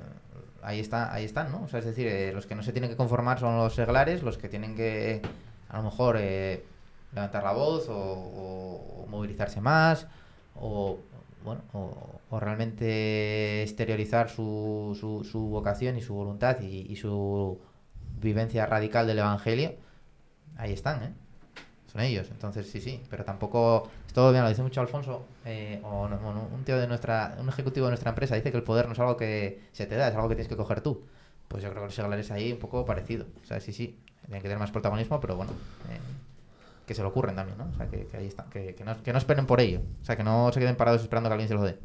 [0.64, 1.62] ahí, está, ahí están, ¿no?
[1.64, 4.22] O sea, es decir, eh, los que no se tienen que conformar son los seglares,
[4.22, 5.22] los que tienen que,
[5.68, 6.64] a lo mejor, eh,
[7.12, 10.06] levantar la voz o, o- movilizarse más
[10.56, 10.98] o
[11.44, 17.60] bueno o, o realmente exteriorizar su, su, su vocación y su voluntad y, y su
[18.20, 19.74] vivencia radical del evangelio
[20.56, 21.14] ahí están ¿eh?
[21.94, 26.06] Son ellos entonces sí sí pero tampoco esto bien lo dice mucho Alfonso eh, o,
[26.08, 28.86] no- o un tío de nuestra un ejecutivo de nuestra empresa dice que el poder
[28.88, 31.04] no es algo que se te da es algo que tienes que coger tú
[31.48, 34.42] pues yo creo que los seglares ahí un poco parecido o sea sí sí tienen
[34.42, 35.52] que tener más protagonismo pero bueno
[35.90, 35.98] eh,
[36.86, 37.64] que se lo ocurren también, ¿no?
[37.72, 39.80] O sea, que, que ahí están, que, que no, que no esperen por ello.
[40.02, 41.78] O sea, que no se queden parados esperando que alguien se lo dé.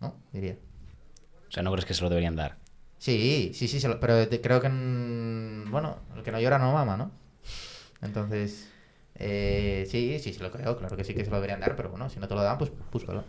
[0.00, 0.14] ¿No?
[0.32, 0.56] Diría.
[1.48, 2.56] O sea, ¿no crees que se lo deberían dar?
[2.96, 4.68] Sí, sí, sí, se lo- pero te- creo que,
[5.70, 7.10] bueno, el que no llora no mama, ¿no?
[8.00, 8.70] Entonces,
[9.18, 11.90] eh, sí, sí, se lo creo, claro que sí que se lo deberían dar, pero
[11.90, 13.24] bueno, si no te lo dan, pues búscalo.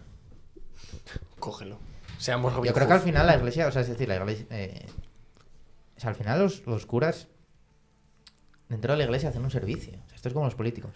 [1.40, 1.78] Cógelo.
[2.18, 4.86] Seamos Yo creo que al final la iglesia, o sea, es decir, la iglesia, eh,
[5.98, 7.28] o sea, al final los, los curas
[8.68, 9.94] dentro de la iglesia hacen un servicio.
[10.06, 10.92] O sea, esto es como los políticos.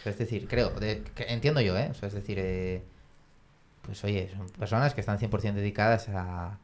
[0.00, 1.88] O sea, es decir, creo, de- que entiendo yo, ¿eh?
[1.90, 2.82] O sea, es decir, eh,
[3.82, 6.58] pues oye, son personas que están 100% dedicadas a,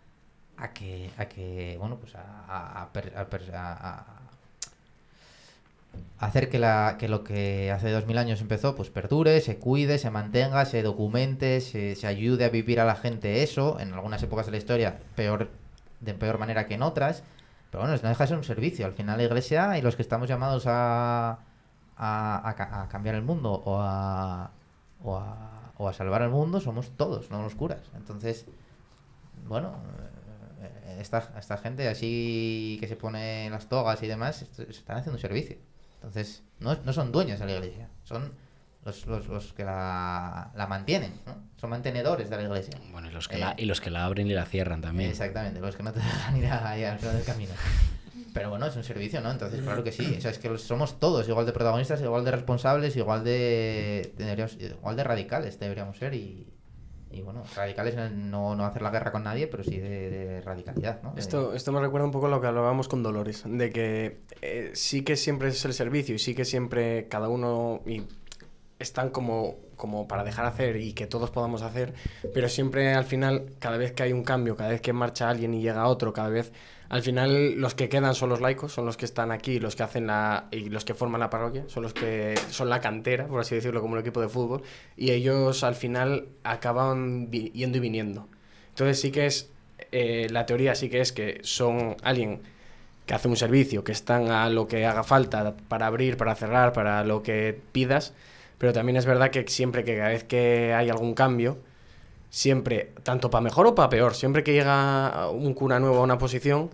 [0.57, 4.21] a que, a que, bueno, pues a, a- a per- a per- a- a-
[6.19, 10.11] hacer que, la, que lo que hace 2000 años empezó, pues perdure, se cuide, se
[10.11, 14.47] mantenga, se documente, se, se ayude a vivir a la gente eso, en algunas épocas
[14.47, 15.51] de la historia peor
[16.01, 17.23] de peor manera que en otras,
[17.71, 18.87] pero bueno, no deja de ser un servicio.
[18.87, 21.39] Al final la iglesia y los que estamos llamados a,
[21.97, 24.51] a, a ca- a cambiar el mundo o a,
[25.05, 25.23] o,
[25.77, 27.81] o a salvar el mundo somos todos, no los curas.
[27.97, 28.47] Entonces,
[29.47, 29.75] bueno,
[30.63, 35.17] eh, esta, esta gente así que se pone las togas y demás, est- están haciendo
[35.17, 35.57] un servicio.
[35.99, 38.33] Entonces, no, no son dueños de la iglesia, son
[38.85, 41.37] los, los, los que la, la mantienen, ¿no?
[41.57, 42.79] son mantenedores de la iglesia.
[42.93, 43.41] Bueno, y los que, Eh.
[43.41, 45.11] la, y los que la abren y la cierran también.
[45.11, 47.53] Exactamente, los que no te dejan ir a- ahí al final del camino.
[48.33, 49.31] Pero bueno, es un servicio, ¿no?
[49.33, 50.15] Entonces, claro que sí.
[50.17, 54.13] O sea, es que somos todos igual de protagonistas, igual de responsables, igual de
[54.79, 56.47] igual de radicales deberíamos ser y,
[57.11, 61.15] y bueno, radicales no, no hacer la guerra con nadie, pero sí de, radicalidad, ¿no?
[61.17, 64.71] Esto, esto me recuerda un poco a lo que hablábamos con Dolores, de que eh,
[64.75, 67.83] sí que siempre es el servicio y sí que siempre cada uno
[68.79, 71.95] están como, como para dejar hacer y que todos podamos hacer,
[72.35, 75.55] pero siempre al final, cada vez que hay un cambio, cada vez que marcha alguien
[75.55, 76.53] y llega otro, cada vez,
[76.89, 79.83] al final los que quedan son los laicos, son los que están aquí, los que
[79.83, 83.41] hacen la y los que forman la parroquia, son los que son la cantera, por
[83.41, 84.63] así decirlo, como un equipo de fútbol,
[84.97, 88.29] y ellos al final acaban yendo y viniendo.
[88.71, 89.51] Entonces sí que es
[89.93, 92.41] eh, la teoría sí que es que son alguien
[93.07, 96.73] que hace un servicio, que están a lo que haga falta para abrir, para cerrar,
[96.73, 98.15] para lo que pidas,
[98.59, 101.59] pero también es verdad que siempre que cada vez que hay algún cambio,
[102.31, 106.19] siempre, tanto para mejor o para peor, siempre que llega un cura nuevo a una
[106.19, 106.71] posición,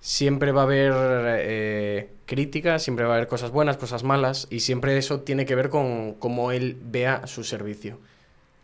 [0.00, 0.92] siempre va a haber
[1.40, 5.54] eh, críticas, siempre va a haber cosas buenas, cosas malas, y siempre eso tiene que
[5.54, 7.98] ver con cómo él vea su servicio.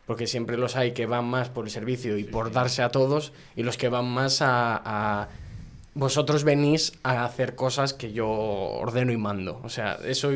[0.07, 3.33] Porque siempre los hay que van más por el servicio y por darse a todos,
[3.55, 5.29] y los que van más a, a-
[5.93, 9.61] Vosotros venís a hacer cosas que yo ordeno y mando.
[9.65, 10.31] O sea, eso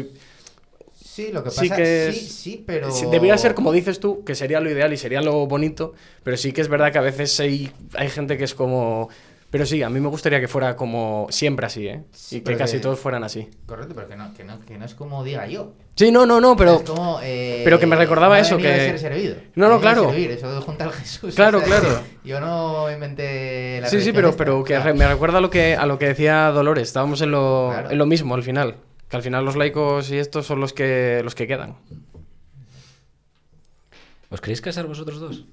[1.15, 4.01] Sí, lo que Sí pasa que sí, es- sí, pero Sí, Debería ser como dices
[4.01, 5.93] tú, que sería lo ideal y sería lo bonito,
[6.25, 9.09] pero sí que es verdad que a veces hay, hay gente que es como...
[9.49, 12.03] Pero sí, a mí me gustaría que fuera como siempre así, ¿eh?
[12.11, 13.49] Sí, y que pero casi que- todos fueran así.
[13.67, 15.75] Correcto, pero que no, que no, que no es como diga yo.
[15.95, 16.79] Sí, no, no, no, pero...
[16.79, 19.37] es como, eh, pero que me recordaba no eso, que- ser servido.
[19.55, 20.07] No, no, claro.
[20.11, 21.37] servir, eso junta al Jesús.
[21.37, 22.01] Claro, o sea, claro.
[22.25, 25.07] que Yo no inventé la Sí, sí, pero, esta, pero que o sea, re- me
[25.07, 26.89] recuerda a lo que, a lo que decía Dolores.
[26.89, 27.91] Estábamos en lo, Claro.
[27.93, 28.75] en lo mismo al final.
[29.15, 31.77] Que al final los laicos y estos son los que, los que quedan.
[34.29, 35.45] ¿Os queréis casar vosotros dos?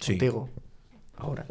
[0.00, 0.12] Sí.
[0.12, 0.48] Contigo.
[1.16, 1.44] Ahora.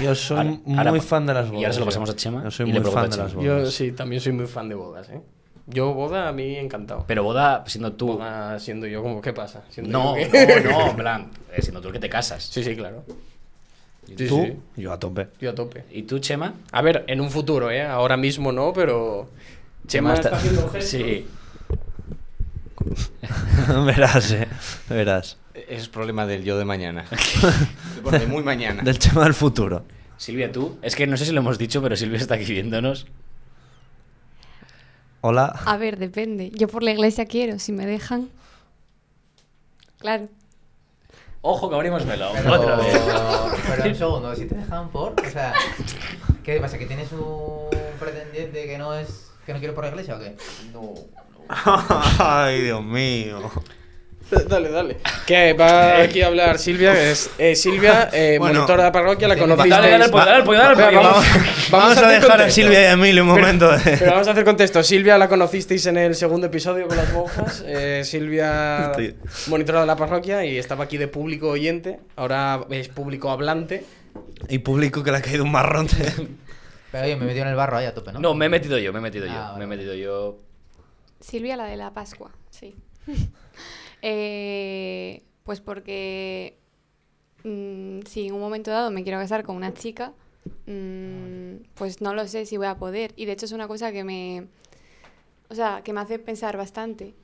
[0.00, 1.60] Yo soy Ahora- muy ahora- fan de las bodas.
[1.60, 1.88] y ahora se lo yo.
[1.90, 3.46] pasamos a Chema Yo soy y muy fan a de las bodas.
[3.64, 5.20] Yo sí, también soy muy fan de bodas, ¿eh?
[5.66, 7.04] Yo boda a mí encantado.
[7.06, 8.14] Pero boda siendo tú.
[8.14, 9.62] Boda siendo yo como, ¿qué pasa?
[9.68, 12.42] Siendo No, yo no, no, en plan, eh, siendo tú el que te casas.
[12.44, 13.04] Sí, sí, claro.
[14.06, 14.42] Sí, ¿Tú?
[14.46, 14.56] sí.
[14.80, 15.28] Yo a tope.
[15.38, 15.84] Yo a tope.
[15.90, 16.54] ¿Y tú, Chema?
[16.72, 17.82] A ver, en un futuro, ¿eh?
[17.82, 19.28] Ahora mismo no, pero...
[19.86, 20.90] Chema está haciendo gestos.
[20.90, 21.26] Sí.
[23.86, 24.48] verás, eh.
[24.88, 25.36] Verás.
[25.54, 27.04] Es problema del yo de mañana.
[28.10, 28.82] de muy mañana.
[28.82, 29.84] Del tema del futuro.
[30.16, 30.78] Silvia, tú.
[30.82, 33.06] Es que no sé si lo hemos dicho, pero Silvia está aquí viéndonos.
[35.22, 35.60] Hola.
[35.66, 36.50] A ver, depende.
[36.54, 38.28] Yo por la iglesia quiero, si me dejan.
[39.98, 40.28] Claro.
[41.42, 42.32] Ojo que abrimos melón.
[42.34, 43.00] Pero, Otra vez.
[43.68, 45.54] pero un segundo, si te dejan por, o sea,
[46.44, 46.78] ¿qué pasa?
[46.78, 50.36] ¿Que tienes un pretendiente que no es que no quiere por la iglesia o qué?
[50.72, 50.94] No.
[52.18, 53.50] Ay, Dios mío.
[54.48, 54.98] Dale, dale.
[55.26, 58.54] Que va aquí a hablar Silvia, que es eh, Silvia, eh, Bueno.
[58.60, 59.70] monitora de la parroquia, la Dale, conocisteis...
[59.74, 61.00] dale, dale al pollo, dale al pollo, dale pollo.
[61.02, 62.54] vamos, Vamos, vamos a, hacer dejar a contexto.
[62.62, 63.72] Silvia y a Emilio un momento.
[63.76, 64.82] de- Pero vamos a hacer contexto.
[64.84, 67.64] Silvia la conocisteis en el segundo episodio con las monjas.
[67.66, 69.16] Eh, Silvia, Estoy-
[69.48, 71.98] monitora de la parroquia, y estaba aquí de público oyente.
[72.14, 73.84] Ahora es público hablante.
[74.48, 75.88] Y público que le ha caído un marrón.
[76.90, 78.20] Pero oye, me metió en el barro ahí a tope, ¿no?
[78.20, 79.32] No, me he metido yo, me he metido yo.
[79.34, 80.38] Ah, me he metido yo.
[81.20, 82.74] Silvia, la de la Pascua, sí.
[84.02, 86.56] Eh, pues porque
[87.44, 90.14] mm, si en un momento dado me quiero casar con una chica,
[90.66, 93.12] mm, pues no lo sé si voy a poder.
[93.16, 94.46] Y de hecho es una cosa que me,
[95.50, 97.14] o sea, que me hace pensar bastante.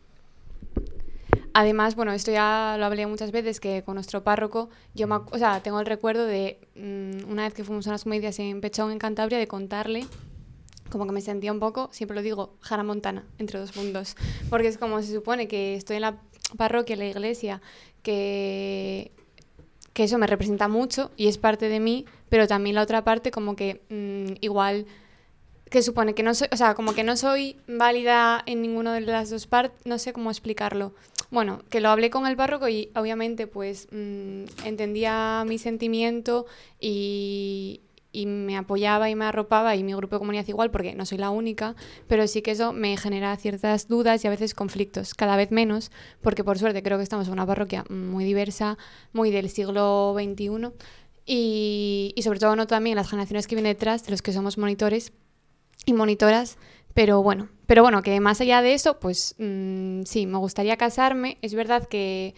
[1.58, 5.38] Además, bueno, esto ya lo hablé muchas veces, que con nuestro párroco, yo me, o
[5.38, 8.92] sea, tengo el recuerdo de mm, una vez que fuimos a unas comedias en Pechón,
[8.92, 10.04] en Cantabria, de contarle
[10.90, 14.16] como que me sentía un poco, siempre lo digo, Hannah Montana, entre dos mundos.
[14.50, 16.20] Porque es como se supone que estoy en la
[16.58, 17.62] parroquia, en la iglesia,
[18.02, 19.12] que,
[19.94, 23.30] que eso me representa mucho y es parte de mí, pero también la otra parte
[23.30, 24.84] como que mm, igual
[25.70, 29.00] que supone que no soy, o sea, como que no soy válida en ninguna de
[29.00, 30.92] las dos partes, no sé cómo explicarlo.
[31.30, 36.46] Bueno, que lo hablé con el párroco y obviamente pues mm, entendía mi sentimiento
[36.80, 37.80] y,
[38.16, 41.18] y me apoyaba y me arropaba y mi grupo de comunidad igual porque no soy
[41.18, 41.76] la única,
[42.08, 45.90] pero sí que eso me genera ciertas dudas y a veces conflictos, cada vez menos,
[46.22, 48.78] porque por suerte creo que estamos en una parroquia muy diversa,
[49.12, 50.70] muy del siglo XXI
[51.26, 54.56] y, y sobre todo no también las generaciones que vienen detrás de los que somos
[54.56, 55.12] monitores
[55.84, 56.56] y monitoras,
[56.96, 61.36] pero bueno, pero bueno, que más allá de eso, pues mm, sí, me gustaría casarme.
[61.42, 62.34] Es verdad que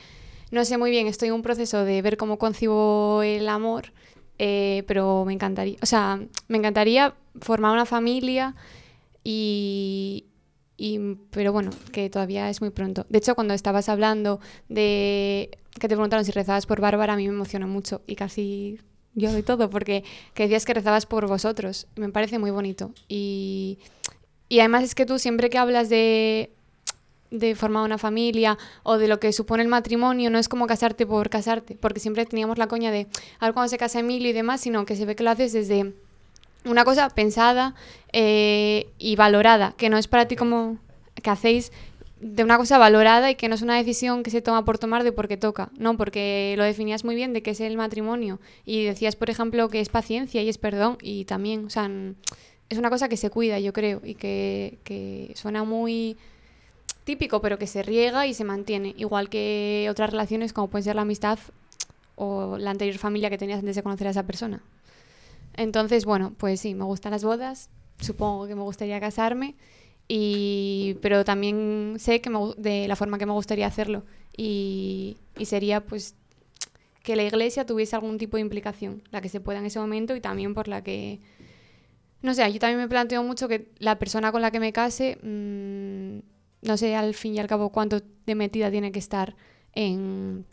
[0.50, 3.92] no sé muy bien, estoy en un proceso de ver cómo concibo el amor,
[4.40, 8.56] eh, pero me encantaría, o sea, me encantaría formar una familia
[9.24, 10.26] y,
[10.76, 10.98] y-
[11.30, 13.06] pero bueno, que todavía es muy pronto.
[13.08, 17.28] De hecho, cuando estabas hablando de que te preguntaron si rezabas por Bárbara, a mí
[17.28, 18.80] me emocionó mucho y casi
[19.14, 21.86] yo y todo, porque que decías que rezabas por vosotros.
[21.96, 22.92] Me parece muy bonito.
[23.08, 23.78] Y,
[24.48, 26.50] y además es que tú siempre que hablas de,
[27.30, 31.06] de formar una familia o de lo que supone el matrimonio, no es como casarte
[31.06, 33.06] por casarte, porque siempre teníamos la coña de
[33.38, 35.52] a ver cuando se casa Emilio y demás, sino que se ve que lo haces
[35.52, 35.92] desde
[36.64, 37.74] una cosa pensada
[38.12, 40.78] eh, y valorada, que no es para ti como
[41.22, 41.72] que hacéis
[42.20, 45.04] de una cosa valorada y que no es una decisión que se toma por tomar
[45.04, 48.84] de porque toca, no, porque lo definías muy bien de qué es el matrimonio y
[48.84, 51.88] decías, por ejemplo, que es paciencia y es perdón y también, o sea,
[52.68, 56.16] es una cosa que se cuida, yo creo, y que, suena muy
[57.04, 60.96] típico, pero que se riega y se mantiene, igual que otras relaciones como pueden ser
[60.96, 61.38] la amistad
[62.16, 64.62] o la anterior familia que tenías antes de conocer a esa persona.
[65.54, 69.54] Entonces, bueno, pues sí, me gustan las bodas, supongo que me gustaría casarme,
[70.06, 74.04] y, pero también sé que de la forma que me gustaría hacerlo.
[74.36, 76.14] Y, y sería pues
[77.02, 80.14] que la iglesia tuviese algún tipo de implicación, la que se pueda en ese momento
[80.14, 81.20] y también por la que...
[82.22, 85.18] No sé, yo también me planteo mucho que la persona con la que me case,
[85.22, 86.18] mm,
[86.66, 89.36] no sé al fin y al cabo cuánto de metida tiene que estar
[89.72, 90.44] en,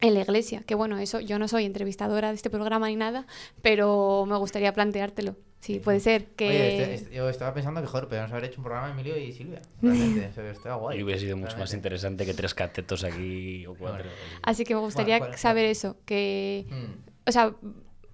[0.00, 0.62] en la iglesia.
[0.64, 3.26] Que bueno, eso yo no soy entrevistadora de este programa ni nada,
[3.60, 5.36] pero me gustaría planteártelo.
[5.58, 6.48] Sí, puede ser que...
[6.48, 9.30] Oye, este- este- yo estaba pensando que, joder, podríamos haber hecho un programa Emilio y
[9.32, 9.60] Silvia.
[9.82, 10.98] Realmente, eso estaba guay.
[10.98, 14.08] Y hubiera sido mucho más interesante que tres catetos aquí o cuatro.
[14.42, 16.64] Así que me gustaría Bueno, saber eso, que...
[16.70, 17.28] Mm.
[17.28, 17.54] O sea,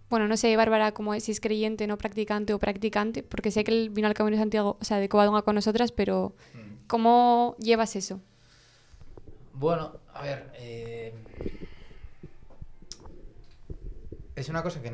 [0.09, 3.64] bueno, no sé, Bárbara, cómo es, si es creyente, no practicante o practicante, porque sé
[3.64, 6.87] que él vino al Camino de Santiago, o sea, de Covadonga con nosotras, pero Mm.
[6.87, 8.21] ¿cómo llevas eso?
[9.53, 10.53] Bueno, a ver.
[10.59, 11.14] eh,
[14.35, 14.90] Es una cosa que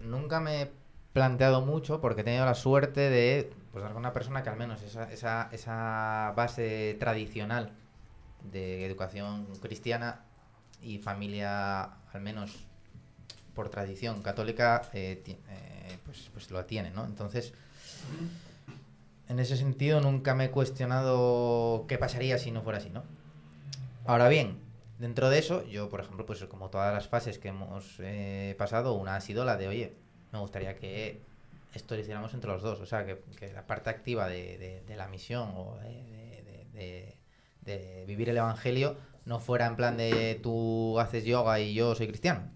[0.00, 0.70] nunca me he
[1.14, 4.56] planteado mucho porque he tenido la suerte de pues, dar con una persona que al
[4.58, 7.72] menos esa, esa, esa base tradicional
[8.52, 10.20] de educación cristiana
[10.82, 12.66] y familia, al menos
[13.54, 17.04] por tradición católica, eh, eh, pues, pues lo tiene, ¿no?
[17.04, 17.52] Entonces,
[19.28, 23.02] en ese sentido nunca me he cuestionado qué pasaría si no fuera así, ¿no?
[24.06, 24.58] Ahora bien,
[24.98, 28.92] dentro de eso, yo, por ejemplo, pues como todas las fases que hemos eh, pasado,
[28.94, 29.94] una ha sido la de, oye,
[30.32, 31.22] me gustaría que
[31.74, 33.20] esto lo hiciéramos entre los dos, o sea, que,
[33.52, 37.14] la parte activa de, de- de la misión o de-
[37.62, 42.06] de vivir el Evangelio no fuera en plan de tú haces yoga y yo soy
[42.08, 42.50] cristiano.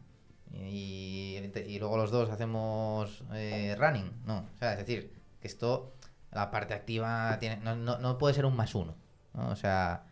[0.52, 5.92] Y, y luego los dos hacemos eh, running, no, o sea, es decir, que esto,
[6.32, 8.94] la parte activa tiene, no, no, no puede ser un más uno,
[9.34, 9.50] ¿no?
[9.50, 10.04] O sea,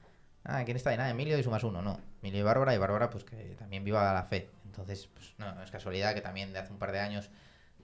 [0.44, 0.96] Ah, ¿quién está ahí?
[0.96, 1.98] Nada, Emilio y su más uno, no.
[2.22, 4.48] Emilio y Bárbara, y Bárbara, pues que también viva la fe.
[4.64, 7.30] Entonces, pues no, no es casualidad que también de hace un par de años,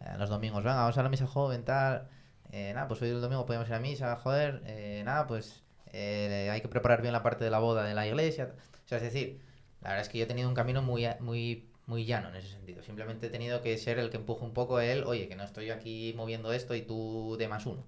[0.01, 2.09] eh, los domingos, venga, vamos a la misa joven, tal.
[2.53, 4.63] Eh, nada, pues hoy el domingo podemos ir a misa, joder.
[4.67, 5.63] eh, nada, pues
[5.93, 8.53] eh, hay que preparar bien la parte de la boda de la iglesia.
[8.85, 9.41] O sea, es decir,
[9.81, 12.49] la verdad es que yo he tenido un camino muy, muy, muy llano en ese
[12.49, 12.83] sentido.
[12.83, 15.71] Simplemente he tenido que ser el que empuje un poco él, oye, que no estoy
[15.71, 17.85] aquí moviendo esto y tú de más uno.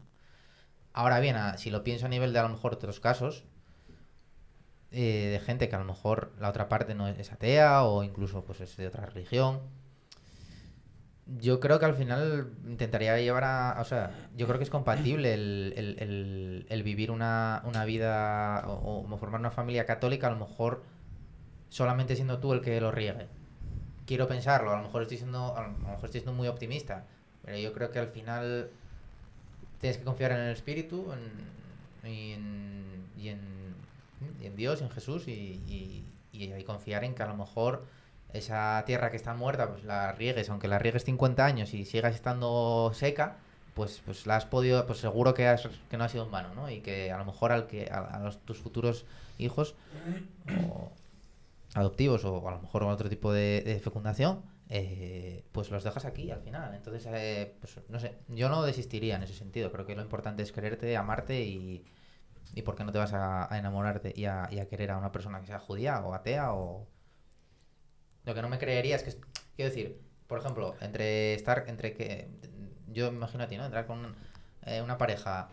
[0.93, 3.45] Ahora bien, si lo pienso a nivel de a lo mejor otros casos,
[4.93, 8.45] eh, de gente que a lo mejor la otra parte no es atea o incluso
[8.45, 9.61] pues es de otra religión.
[11.27, 13.79] Yo creo que al final intentaría llevar a...
[13.81, 18.63] O sea, yo creo que es compatible el, el- el- el vivir una, una vida
[18.69, 20.83] o, o formar una familia católica a lo mejor
[21.71, 23.27] solamente siendo tú el que lo riegue.
[24.07, 27.05] Quiero pensarlo, a lo mejor estoy siendo, a lo mejor estoy siendo muy optimista,
[27.45, 28.71] pero yo creo que al final
[29.81, 33.29] tienes que confiar en el espíritu en- y, en, y,
[34.43, 36.05] y en Dios, en Jesús, y, y,
[36.65, 37.85] confiar en que a lo mejor
[38.33, 42.15] esa tierra que está muerta, pues la riegues, aunque la riegues 50 años y sigas
[42.15, 43.37] estando seca,
[43.75, 46.55] pues, pues la has podido, pues seguro que, has, que no ha sido en vano,
[46.55, 46.71] ¿no?
[46.71, 49.05] Y que a lo mejor al que, a, a los, tus futuros
[49.39, 49.75] hijos
[50.71, 50.91] o
[51.75, 56.41] adoptivos o a lo mejor otro tipo de, fecundación, eh, pues los dejas aquí al
[56.41, 56.75] final.
[56.75, 59.71] Entonces, eh, pues no sé, yo no desistiría en ese sentido.
[59.73, 61.85] Creo que lo importante es quererte, amarte y,
[62.55, 65.47] y por qué no te vas a, enamorarte y a, querer a una persona que
[65.47, 66.87] sea judía o atea o...
[68.25, 69.21] Lo que no me creería es que,
[69.57, 72.31] quiero decir, por ejemplo, entre estar, entre que,
[72.87, 73.67] yo imagino a ti, ¿no?
[73.67, 74.15] Entrar con
[74.63, 75.51] eh, una pareja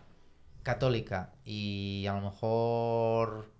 [0.62, 3.52] católica y a lo mejor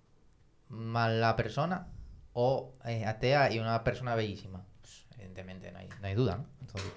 [0.69, 1.92] mala persona
[2.33, 4.65] o eh, atea y una persona bellísima.
[4.81, 6.45] Pues, evidentemente no hay, no hay duda, ¿no?
[6.61, 6.91] Entonces,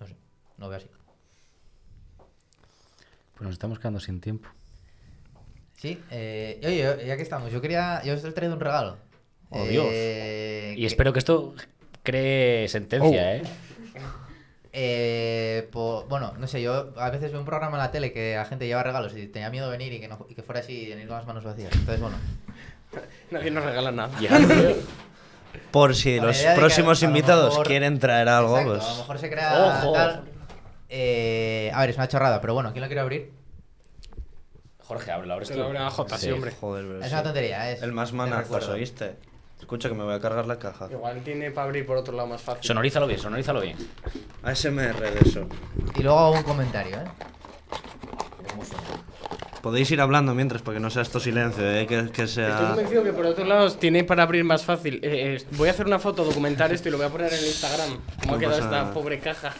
[0.00, 0.16] no sé,
[0.58, 0.88] no veo así.
[3.34, 4.48] Pues nos estamos quedando sin tiempo.
[5.76, 8.96] Sí, eh, oye, yo- ya que estamos, yo quería, yo os he traído un regalo.
[9.50, 9.86] Oh, Dios.
[9.90, 11.54] Eh, Y que- espero que esto
[12.02, 13.42] cree sentencia, ¿eh?
[14.78, 18.34] Eh, po- bueno, no sé, yo a veces veo un programa en la tele que
[18.36, 20.60] la gente lleva regalos y tenía miedo de venir y que, no, y que fuera
[20.60, 21.72] así y venir con las manos vacías.
[21.72, 22.16] Entonces, bueno.
[23.30, 24.10] Nadie nos regala nada.
[25.70, 28.28] Por si Con la los idea de que próximos a lo invitados mejor- quieren traer
[28.28, 28.84] algo, Exacto, pues.
[28.84, 29.92] A lo mejor se crea Ojo.
[29.92, 30.24] tal.
[30.88, 33.32] Eh, a ver, es una chorrada, pero bueno, ¿quién lo quiere abrir?
[34.84, 35.60] Jorge, ábrelo, abres Que tú.
[35.60, 36.52] lo abre AJ, sí, hombre.
[36.60, 37.12] Joder, pero Es sí.
[37.12, 37.82] una tontería, es.
[37.82, 38.72] El más te recuerdo.
[38.74, 39.16] ¿oíste?
[39.58, 40.86] Escucha que me voy a cargar la caja.
[40.90, 42.62] Igual tiene para abrir por otro lado más fácil.
[42.62, 43.76] Sonorízalo bien, sonorízalo bien.
[44.44, 45.48] ASMR de eso.
[45.96, 47.04] Y luego hago un comentario, ¿eh?
[49.66, 51.88] Podéis ir hablando mientras, porque no sea esto silencio, ¿eh?
[51.88, 52.68] que, que Estoy sea.
[52.68, 55.00] convencido que por otro lado tiene para abrir más fácil.
[55.02, 57.44] Eh, eh, voy a hacer una foto, documentar esto y lo voy a poner en
[57.44, 57.88] Instagram.
[58.20, 58.92] ¿Cómo No ha quedado esta nada.
[58.94, 59.52] pobre caja?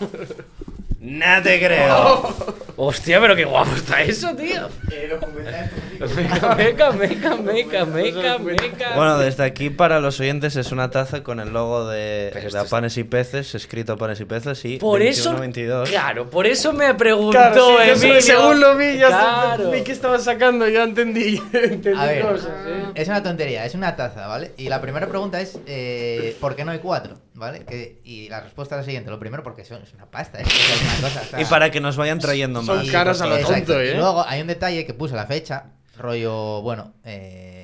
[1.01, 2.37] ¡No te creo!
[2.77, 4.69] Hostia, pero qué guapo está eso, tío.
[4.93, 8.95] Eh, documentar esto Meca, meca, meca, meca, meca, meca.
[8.97, 12.55] Bueno, desde aquí para los oyentes es una taza con el logo de, de es-
[12.71, 15.91] Panes y Peces, escrito Panes y Peces y Por 21, eso, 22.
[15.91, 18.21] claro, por eso me preguntó Claro, sí, Emilio.
[18.23, 19.71] según lo vi, ya Claro.
[19.71, 22.85] vi que estaba sacando, ya entendí, entendí A ver, cosas, ¿eh?
[22.95, 24.53] es una tontería, es una taza, ¿vale?
[24.57, 27.17] Y la primera pregunta es, eh, ¿por qué no hay cuatro?
[27.37, 27.65] ¿Vale?
[27.67, 29.11] Que- y la respuesta es la siguiente.
[29.11, 31.21] Lo primero, porque son- es una pasta, es, es una cosa.
[31.21, 32.91] o sea, Y para que nos vayan trayendo Son más.
[32.91, 33.93] caras a lo tonto, ¿eh?
[33.93, 35.67] Y luego hay un detalle que puse la fecha,
[35.99, 37.56] rollo, bueno, eh,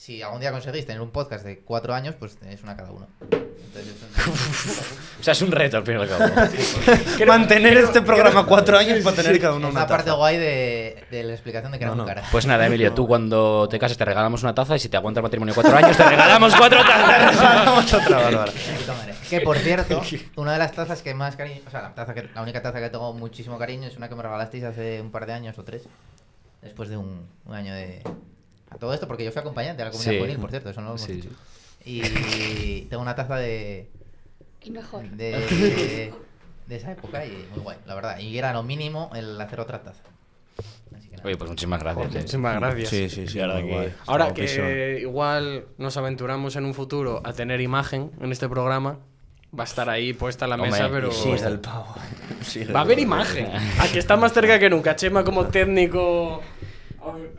[0.00, 3.06] si algún día conseguís tener un podcast de cuatro años, pues tenéis una cada uno.
[3.20, 3.94] Entonces,
[5.20, 6.24] O sea, es un reto al fin y al cabo.
[7.26, 10.16] Mantener este programa cuatro años para tener cada uno es una la parte taza.
[10.16, 12.04] guay de, de la explicación de que No, no.
[12.04, 12.28] muy caras.
[12.32, 15.20] Pues nada, Emilio, tú cuando te cases te regalamos una taza y si te aguanta
[15.20, 17.92] el matrimonio cuatro años te regalamos cuatro tazas.
[17.92, 18.46] Otra.
[19.28, 20.00] Que por cierto,
[20.36, 22.80] una de las tazas que más cariño, o sea, la, taza que, la única taza
[22.80, 25.62] que tengo muchísimo cariño es una que me regalasteis hace un par de años o
[25.62, 25.82] tres,
[26.62, 28.02] después de un, un año de...
[28.80, 30.18] Todo esto, porque yo fui acompañante a la comunidad Sí.
[30.18, 31.28] juvenil, por cierto, eso no lo hemos Sí, dicho.
[31.84, 32.02] sí.
[32.02, 33.88] Y tengo una taza de,
[34.62, 35.08] El mejor.
[35.10, 36.12] de,
[36.66, 38.18] de esa época y muy guay, la verdad.
[38.18, 40.02] Y era lo mínimo el hacer otra taza.
[40.96, 41.26] Así que nada.
[41.26, 42.06] Oye, pues muchísimas gracias.
[42.14, 42.18] eh.
[42.18, 42.88] Muchísimas gracias.
[42.88, 43.34] Sí, sí, sí.
[43.38, 48.98] Que- Ahora que igual nos aventuramos en un futuro a tener imagen en este programa,
[49.58, 51.10] va a estar ahí puesta la Hombre, mesa, pero...
[51.12, 51.94] Sí, es el pavo.
[52.42, 53.48] Sí, Va a haber imagen.
[53.80, 54.96] Aquí está más cerca que nunca.
[54.96, 56.40] Chema como técnico...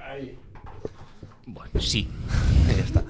[0.07, 0.37] Ahí.
[1.81, 2.09] Sí.
[2.77, 3.03] Ya está.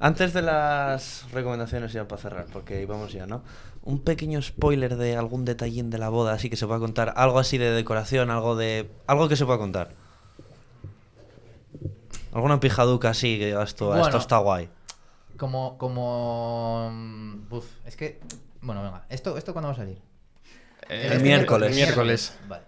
[0.00, 3.42] Antes de las recomendaciones ya para cerrar, porque íbamos ya, ¿no?
[3.82, 7.14] Un pequeño spoiler de algún detallín de la boda, así que se pueda contar.
[7.16, 8.88] Algo así de decoración, algo de...
[9.08, 9.90] Algo que se pueda contar.
[12.32, 14.16] Alguna pijaduca así, que "Ah, esto Bueno.
[14.18, 14.68] está guay.
[15.36, 16.90] Como, como...
[16.92, 18.20] mm, Uf, es que...
[18.60, 19.98] Bueno, venga, ¿esto, esto cuándo va a salir?
[20.88, 21.74] El Este miércoles.
[21.74, 22.38] Miércoles.
[22.48, 22.64] Vale.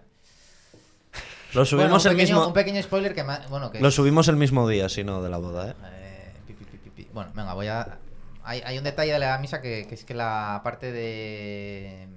[1.53, 2.47] Lo subimos Bueno, el pequeño, mismo...
[2.47, 3.23] Un pequeño spoiler que...
[3.23, 5.73] ma- Bueno, que Lo subimos el mismo día, si no, de la boda, ¿eh?
[5.95, 6.53] Eh, pi,
[6.95, 7.07] pi.
[7.13, 7.97] Bueno, venga, voy a.
[8.43, 12.07] Hay, hay un detalle de la misa que, que es que la parte de.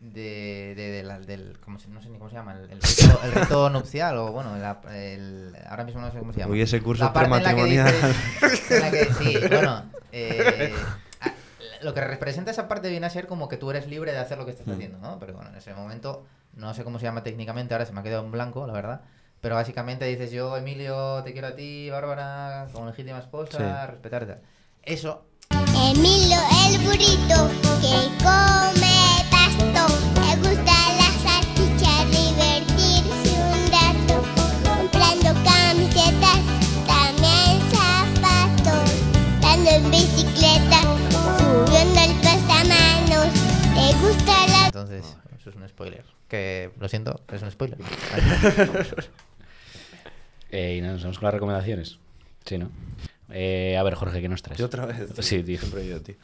[0.00, 1.58] De, de, de la- del.
[1.64, 2.52] ¿cómo se- no sé ni cómo se llama.
[2.54, 6.32] El, el rito, el rito nupcial, o bueno, la- el, ahora mismo no sé cómo
[6.32, 6.52] se llama.
[6.52, 9.84] Uy, ese curso La parte en la que dices- en la que- sí, bueno.
[10.12, 10.72] eh,
[11.82, 14.36] lo que representa esa parte viene a ser como que tú eres libre de hacer
[14.38, 15.18] lo que estás haciendo, ¿no?
[15.18, 16.24] Pero bueno, en ese momento,
[16.56, 19.02] no sé cómo se llama técnicamente, ahora se me ha quedado en blanco, la verdad.
[19.40, 23.90] Pero básicamente dices, yo, Emilio, te quiero a ti, Bárbara, como legítima esposa, Sí.
[23.92, 24.38] respetarte.
[24.82, 27.48] Eso, Emilio el burrito
[27.80, 29.94] que come pasto.
[30.14, 34.24] Le gusta la salchicha, divertirse un rato.
[34.64, 36.40] Comprando camisetas,
[36.86, 38.90] también zapatos.
[39.40, 40.80] Dando en bicicleta,
[41.10, 43.28] subiendo el pasamanos.
[43.74, 46.04] Le gusta la entonces, eso es un spoiler.
[46.28, 47.78] Que, lo siento, es un spoiler.
[50.50, 51.98] Eh, y nada, nos vamos con las recomendaciones.
[52.44, 52.70] Sí, ¿no?
[53.30, 54.58] Eh, a ver, Jorge, ¿qué nos traes?
[54.58, 55.08] Yo otra vez.
[55.18, 55.58] Sí, tío.
[55.58, 56.14] Siempre yo, tío.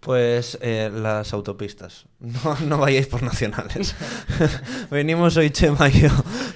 [0.00, 2.04] Pues eh, las autopistas.
[2.20, 3.96] No, no vayáis por nacionales.
[4.90, 6.08] Venimos hoy, Chema y yo,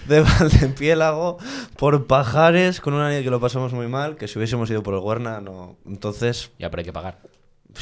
[0.06, 1.38] de Valdepiélago,
[1.76, 4.94] por Pajares, con una niña que lo pasamos muy mal, que si hubiésemos ido por
[4.94, 5.76] el Huerna, no.
[5.86, 7.18] Entonces, Ya, pero hay que pagar.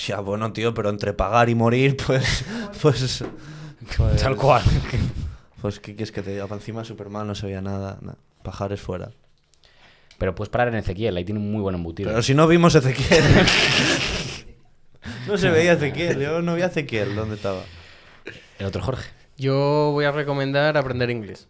[0.06, 2.44] ya bueno, tío, pero entre pagar y morir, pues.
[2.80, 3.24] Pues.
[3.96, 4.62] Pues Tal cual.
[5.60, 6.48] Pues, ¿qué quieres que te diga?
[6.48, 7.96] Pa' Encima, súper mal, no se veía nada.
[8.00, 8.18] nada.
[8.42, 9.12] Pajares fuera.
[10.18, 12.10] Pero puedes parar en Ezequiel, ahí tiene un muy buen embutido.
[12.10, 13.22] Pero si no vimos Ezequiel.
[15.28, 17.60] no se veía Ezequiel, yo no vi a Ezequiel, ¿dónde estaba?
[18.58, 19.08] El otro Jorge.
[19.36, 21.46] Yo voy a recomendar aprender inglés.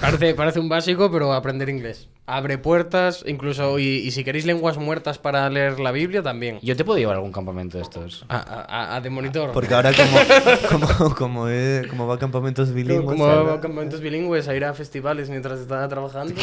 [0.00, 2.08] Parece, parece un básico, pero aprender inglés.
[2.26, 6.58] Abre puertas, incluso, y, y si queréis lenguas muertas para leer la Biblia, también.
[6.62, 8.24] Yo te puedo llevar a algún campamento de estos.
[8.28, 9.52] A, a- a- de monitor.
[9.52, 13.06] Porque ahora como, como, como, eh, como va a campamentos bilingües...
[13.18, 13.54] Como ¿verdad?
[13.54, 16.34] a campamentos bilingües, a ir a festivales mientras estaba trabajando.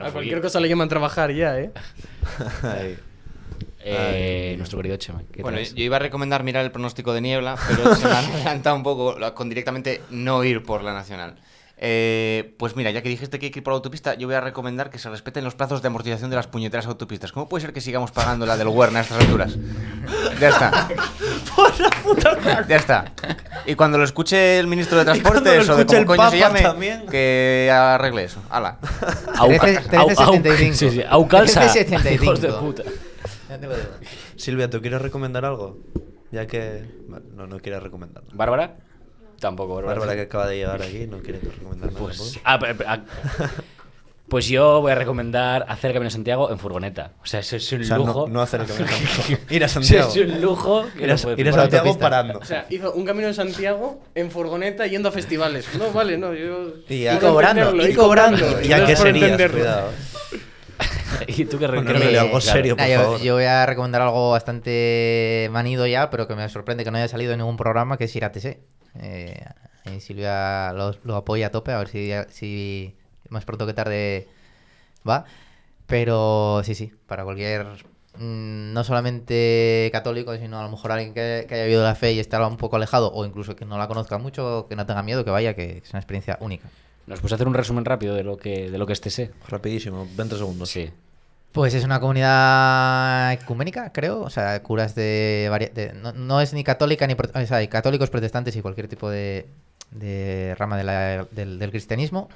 [0.00, 1.70] A, cualquier cosa le llaman trabajar ya, ¿eh?
[3.90, 5.22] Eh, nuestro querido Chema.
[5.32, 5.74] ¿qué Bueno, traes?
[5.74, 8.82] yo iba a recomendar mirar el pronóstico de niebla, pero se me han adelantado un
[8.82, 11.36] poco con directamente no ir por la nacional.
[11.80, 14.34] Eh, pues mira, ya que dijiste que hay que ir por la autopista, yo voy
[14.34, 17.30] a recomendar que se respeten los plazos de amortización de las puñeteras autopistas.
[17.30, 19.56] ¿Cómo puede ser que sigamos pagando la del Huerna a estas alturas?
[20.40, 20.88] Ya está.
[22.68, 23.12] Ya está.
[23.66, 26.62] Y cuando lo escuche el ministro de cuando Transportes o de el coño se llame,
[26.62, 27.06] también.
[27.06, 28.40] que arregle eso.
[28.50, 28.78] Hala.
[29.36, 30.74] Auca- 13, au- au- 75.
[30.76, 31.60] Sí, sí, Aucalsa.
[31.60, 32.24] 1375.
[32.24, 32.82] Hijos de puta.
[34.36, 35.78] Silvia, ¿tú quieres recomendar algo?
[36.30, 36.84] Ya que...
[37.34, 38.34] No, no quieres recomendar nada.
[38.36, 38.76] ¿Bárbara?
[39.40, 39.98] Tampoco, Bárbara.
[39.98, 42.04] Bárbara que acaba de llegar aquí no quiere recomendar nada.
[42.04, 42.18] Pues.
[42.18, 42.40] tampoco.
[42.44, 43.00] ah, pero- pero- ah,
[44.28, 47.12] Pues yo voy a recomendar hacer el Camino de Santiago en furgoneta.
[47.22, 48.26] O sea, eso es un O sea, lujo.
[48.26, 48.86] no, no hacer el camino.
[49.48, 50.10] Ir a Eso Santiago.
[50.10, 50.84] es un lujo.
[50.98, 51.52] Ir a, no ir a.
[51.54, 52.38] Santiago parando.
[52.38, 55.66] O sea, hizo un camino en Santiago en furgoneta yendo a festivales.
[55.78, 56.74] No, vale, no, yo...
[56.90, 58.60] Y a- Y cobrando, entenderlo, y cobrando.
[58.62, 59.92] Y a qué serías, cuidado.
[61.28, 62.40] ¿Y tú qué Bueno, Emilio, algo claro.
[62.40, 63.20] serio, por Nah, yo, favor.
[63.20, 67.08] yo voy a recomendar algo bastante manido ya, pero que me sorprende que no haya
[67.08, 68.60] salido en ningún programa, que es ir a TC.
[69.00, 69.44] Eh,
[69.84, 72.96] y Silvia lo, lo apoya a tope, a ver si, si
[73.28, 74.28] más pronto que tarde
[75.08, 75.24] va.
[75.86, 77.64] Pero sí, sí, para cualquier,
[78.18, 82.12] mm, no solamente católico, sino a lo mejor alguien que, que haya vivido la fe
[82.12, 85.02] y esté un poco alejado, o incluso que no la conozca mucho, que no tenga
[85.02, 86.68] miedo, que vaya, que es una experiencia única.
[87.08, 89.32] ¿Nos puedes hacer un resumen rápido de lo que, de lo que es TC?
[89.48, 90.68] Rapidísimo, 20 segundos.
[90.70, 90.90] Sí.
[91.52, 94.20] Pues es una comunidad ecuménica, creo.
[94.20, 97.14] O sea, curas de, vari- de- no, no es ni católica ni...
[97.14, 99.48] O sea, hay católicos, protestantes y cualquier tipo de,
[99.90, 102.28] de rama de la- del, del cristianismo.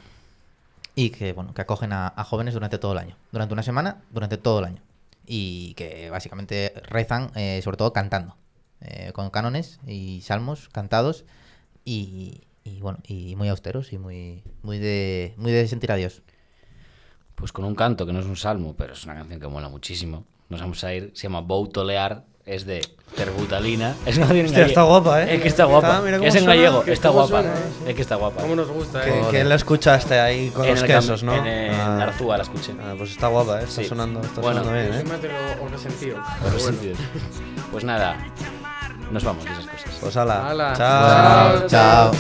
[0.94, 3.16] Y que, bueno, que acogen a, a jóvenes durante todo el año.
[3.30, 4.82] Durante una semana, durante todo el año.
[5.26, 8.36] Y que básicamente rezan, eh, sobre todo cantando.
[8.80, 11.24] eh, con cánones y salmos cantados.
[11.84, 16.22] Y, y, bueno, y muy austeros y muy, muy, de, muy de sentir a Dios.
[17.34, 19.68] Pues con un canto que no es un salmo, pero es una canción que mola
[19.68, 20.24] muchísimo.
[20.48, 22.82] Nos vamos a ir, se llama Boutolear, es de
[23.16, 23.94] Terbutalina.
[24.06, 25.34] Es una canción Hostia, está guapa, ¿eh?
[25.36, 25.98] Es que está guapa.
[26.04, 27.28] Está- cómo es en gallego, está guapa.
[27.42, 27.54] suena,
[27.86, 28.42] Es que está guapa.
[28.42, 29.22] ¿Cómo nos gusta, Que, eh?
[29.30, 31.34] que la escuchaste ahí con En los quesos, ¿no?
[31.34, 32.02] En, el Ah.
[32.02, 32.72] Arzúa la escuché.
[32.80, 33.64] Ah, pues está guapa, ¿eh?
[33.64, 33.88] Está Sí.
[33.88, 35.12] sonando, está Bueno, sonando bien, ¿eh?
[37.70, 38.16] Pues nada,
[39.12, 39.94] nos vamos de esas cosas.
[40.00, 40.72] Pues ala.
[40.76, 42.12] chao, chao.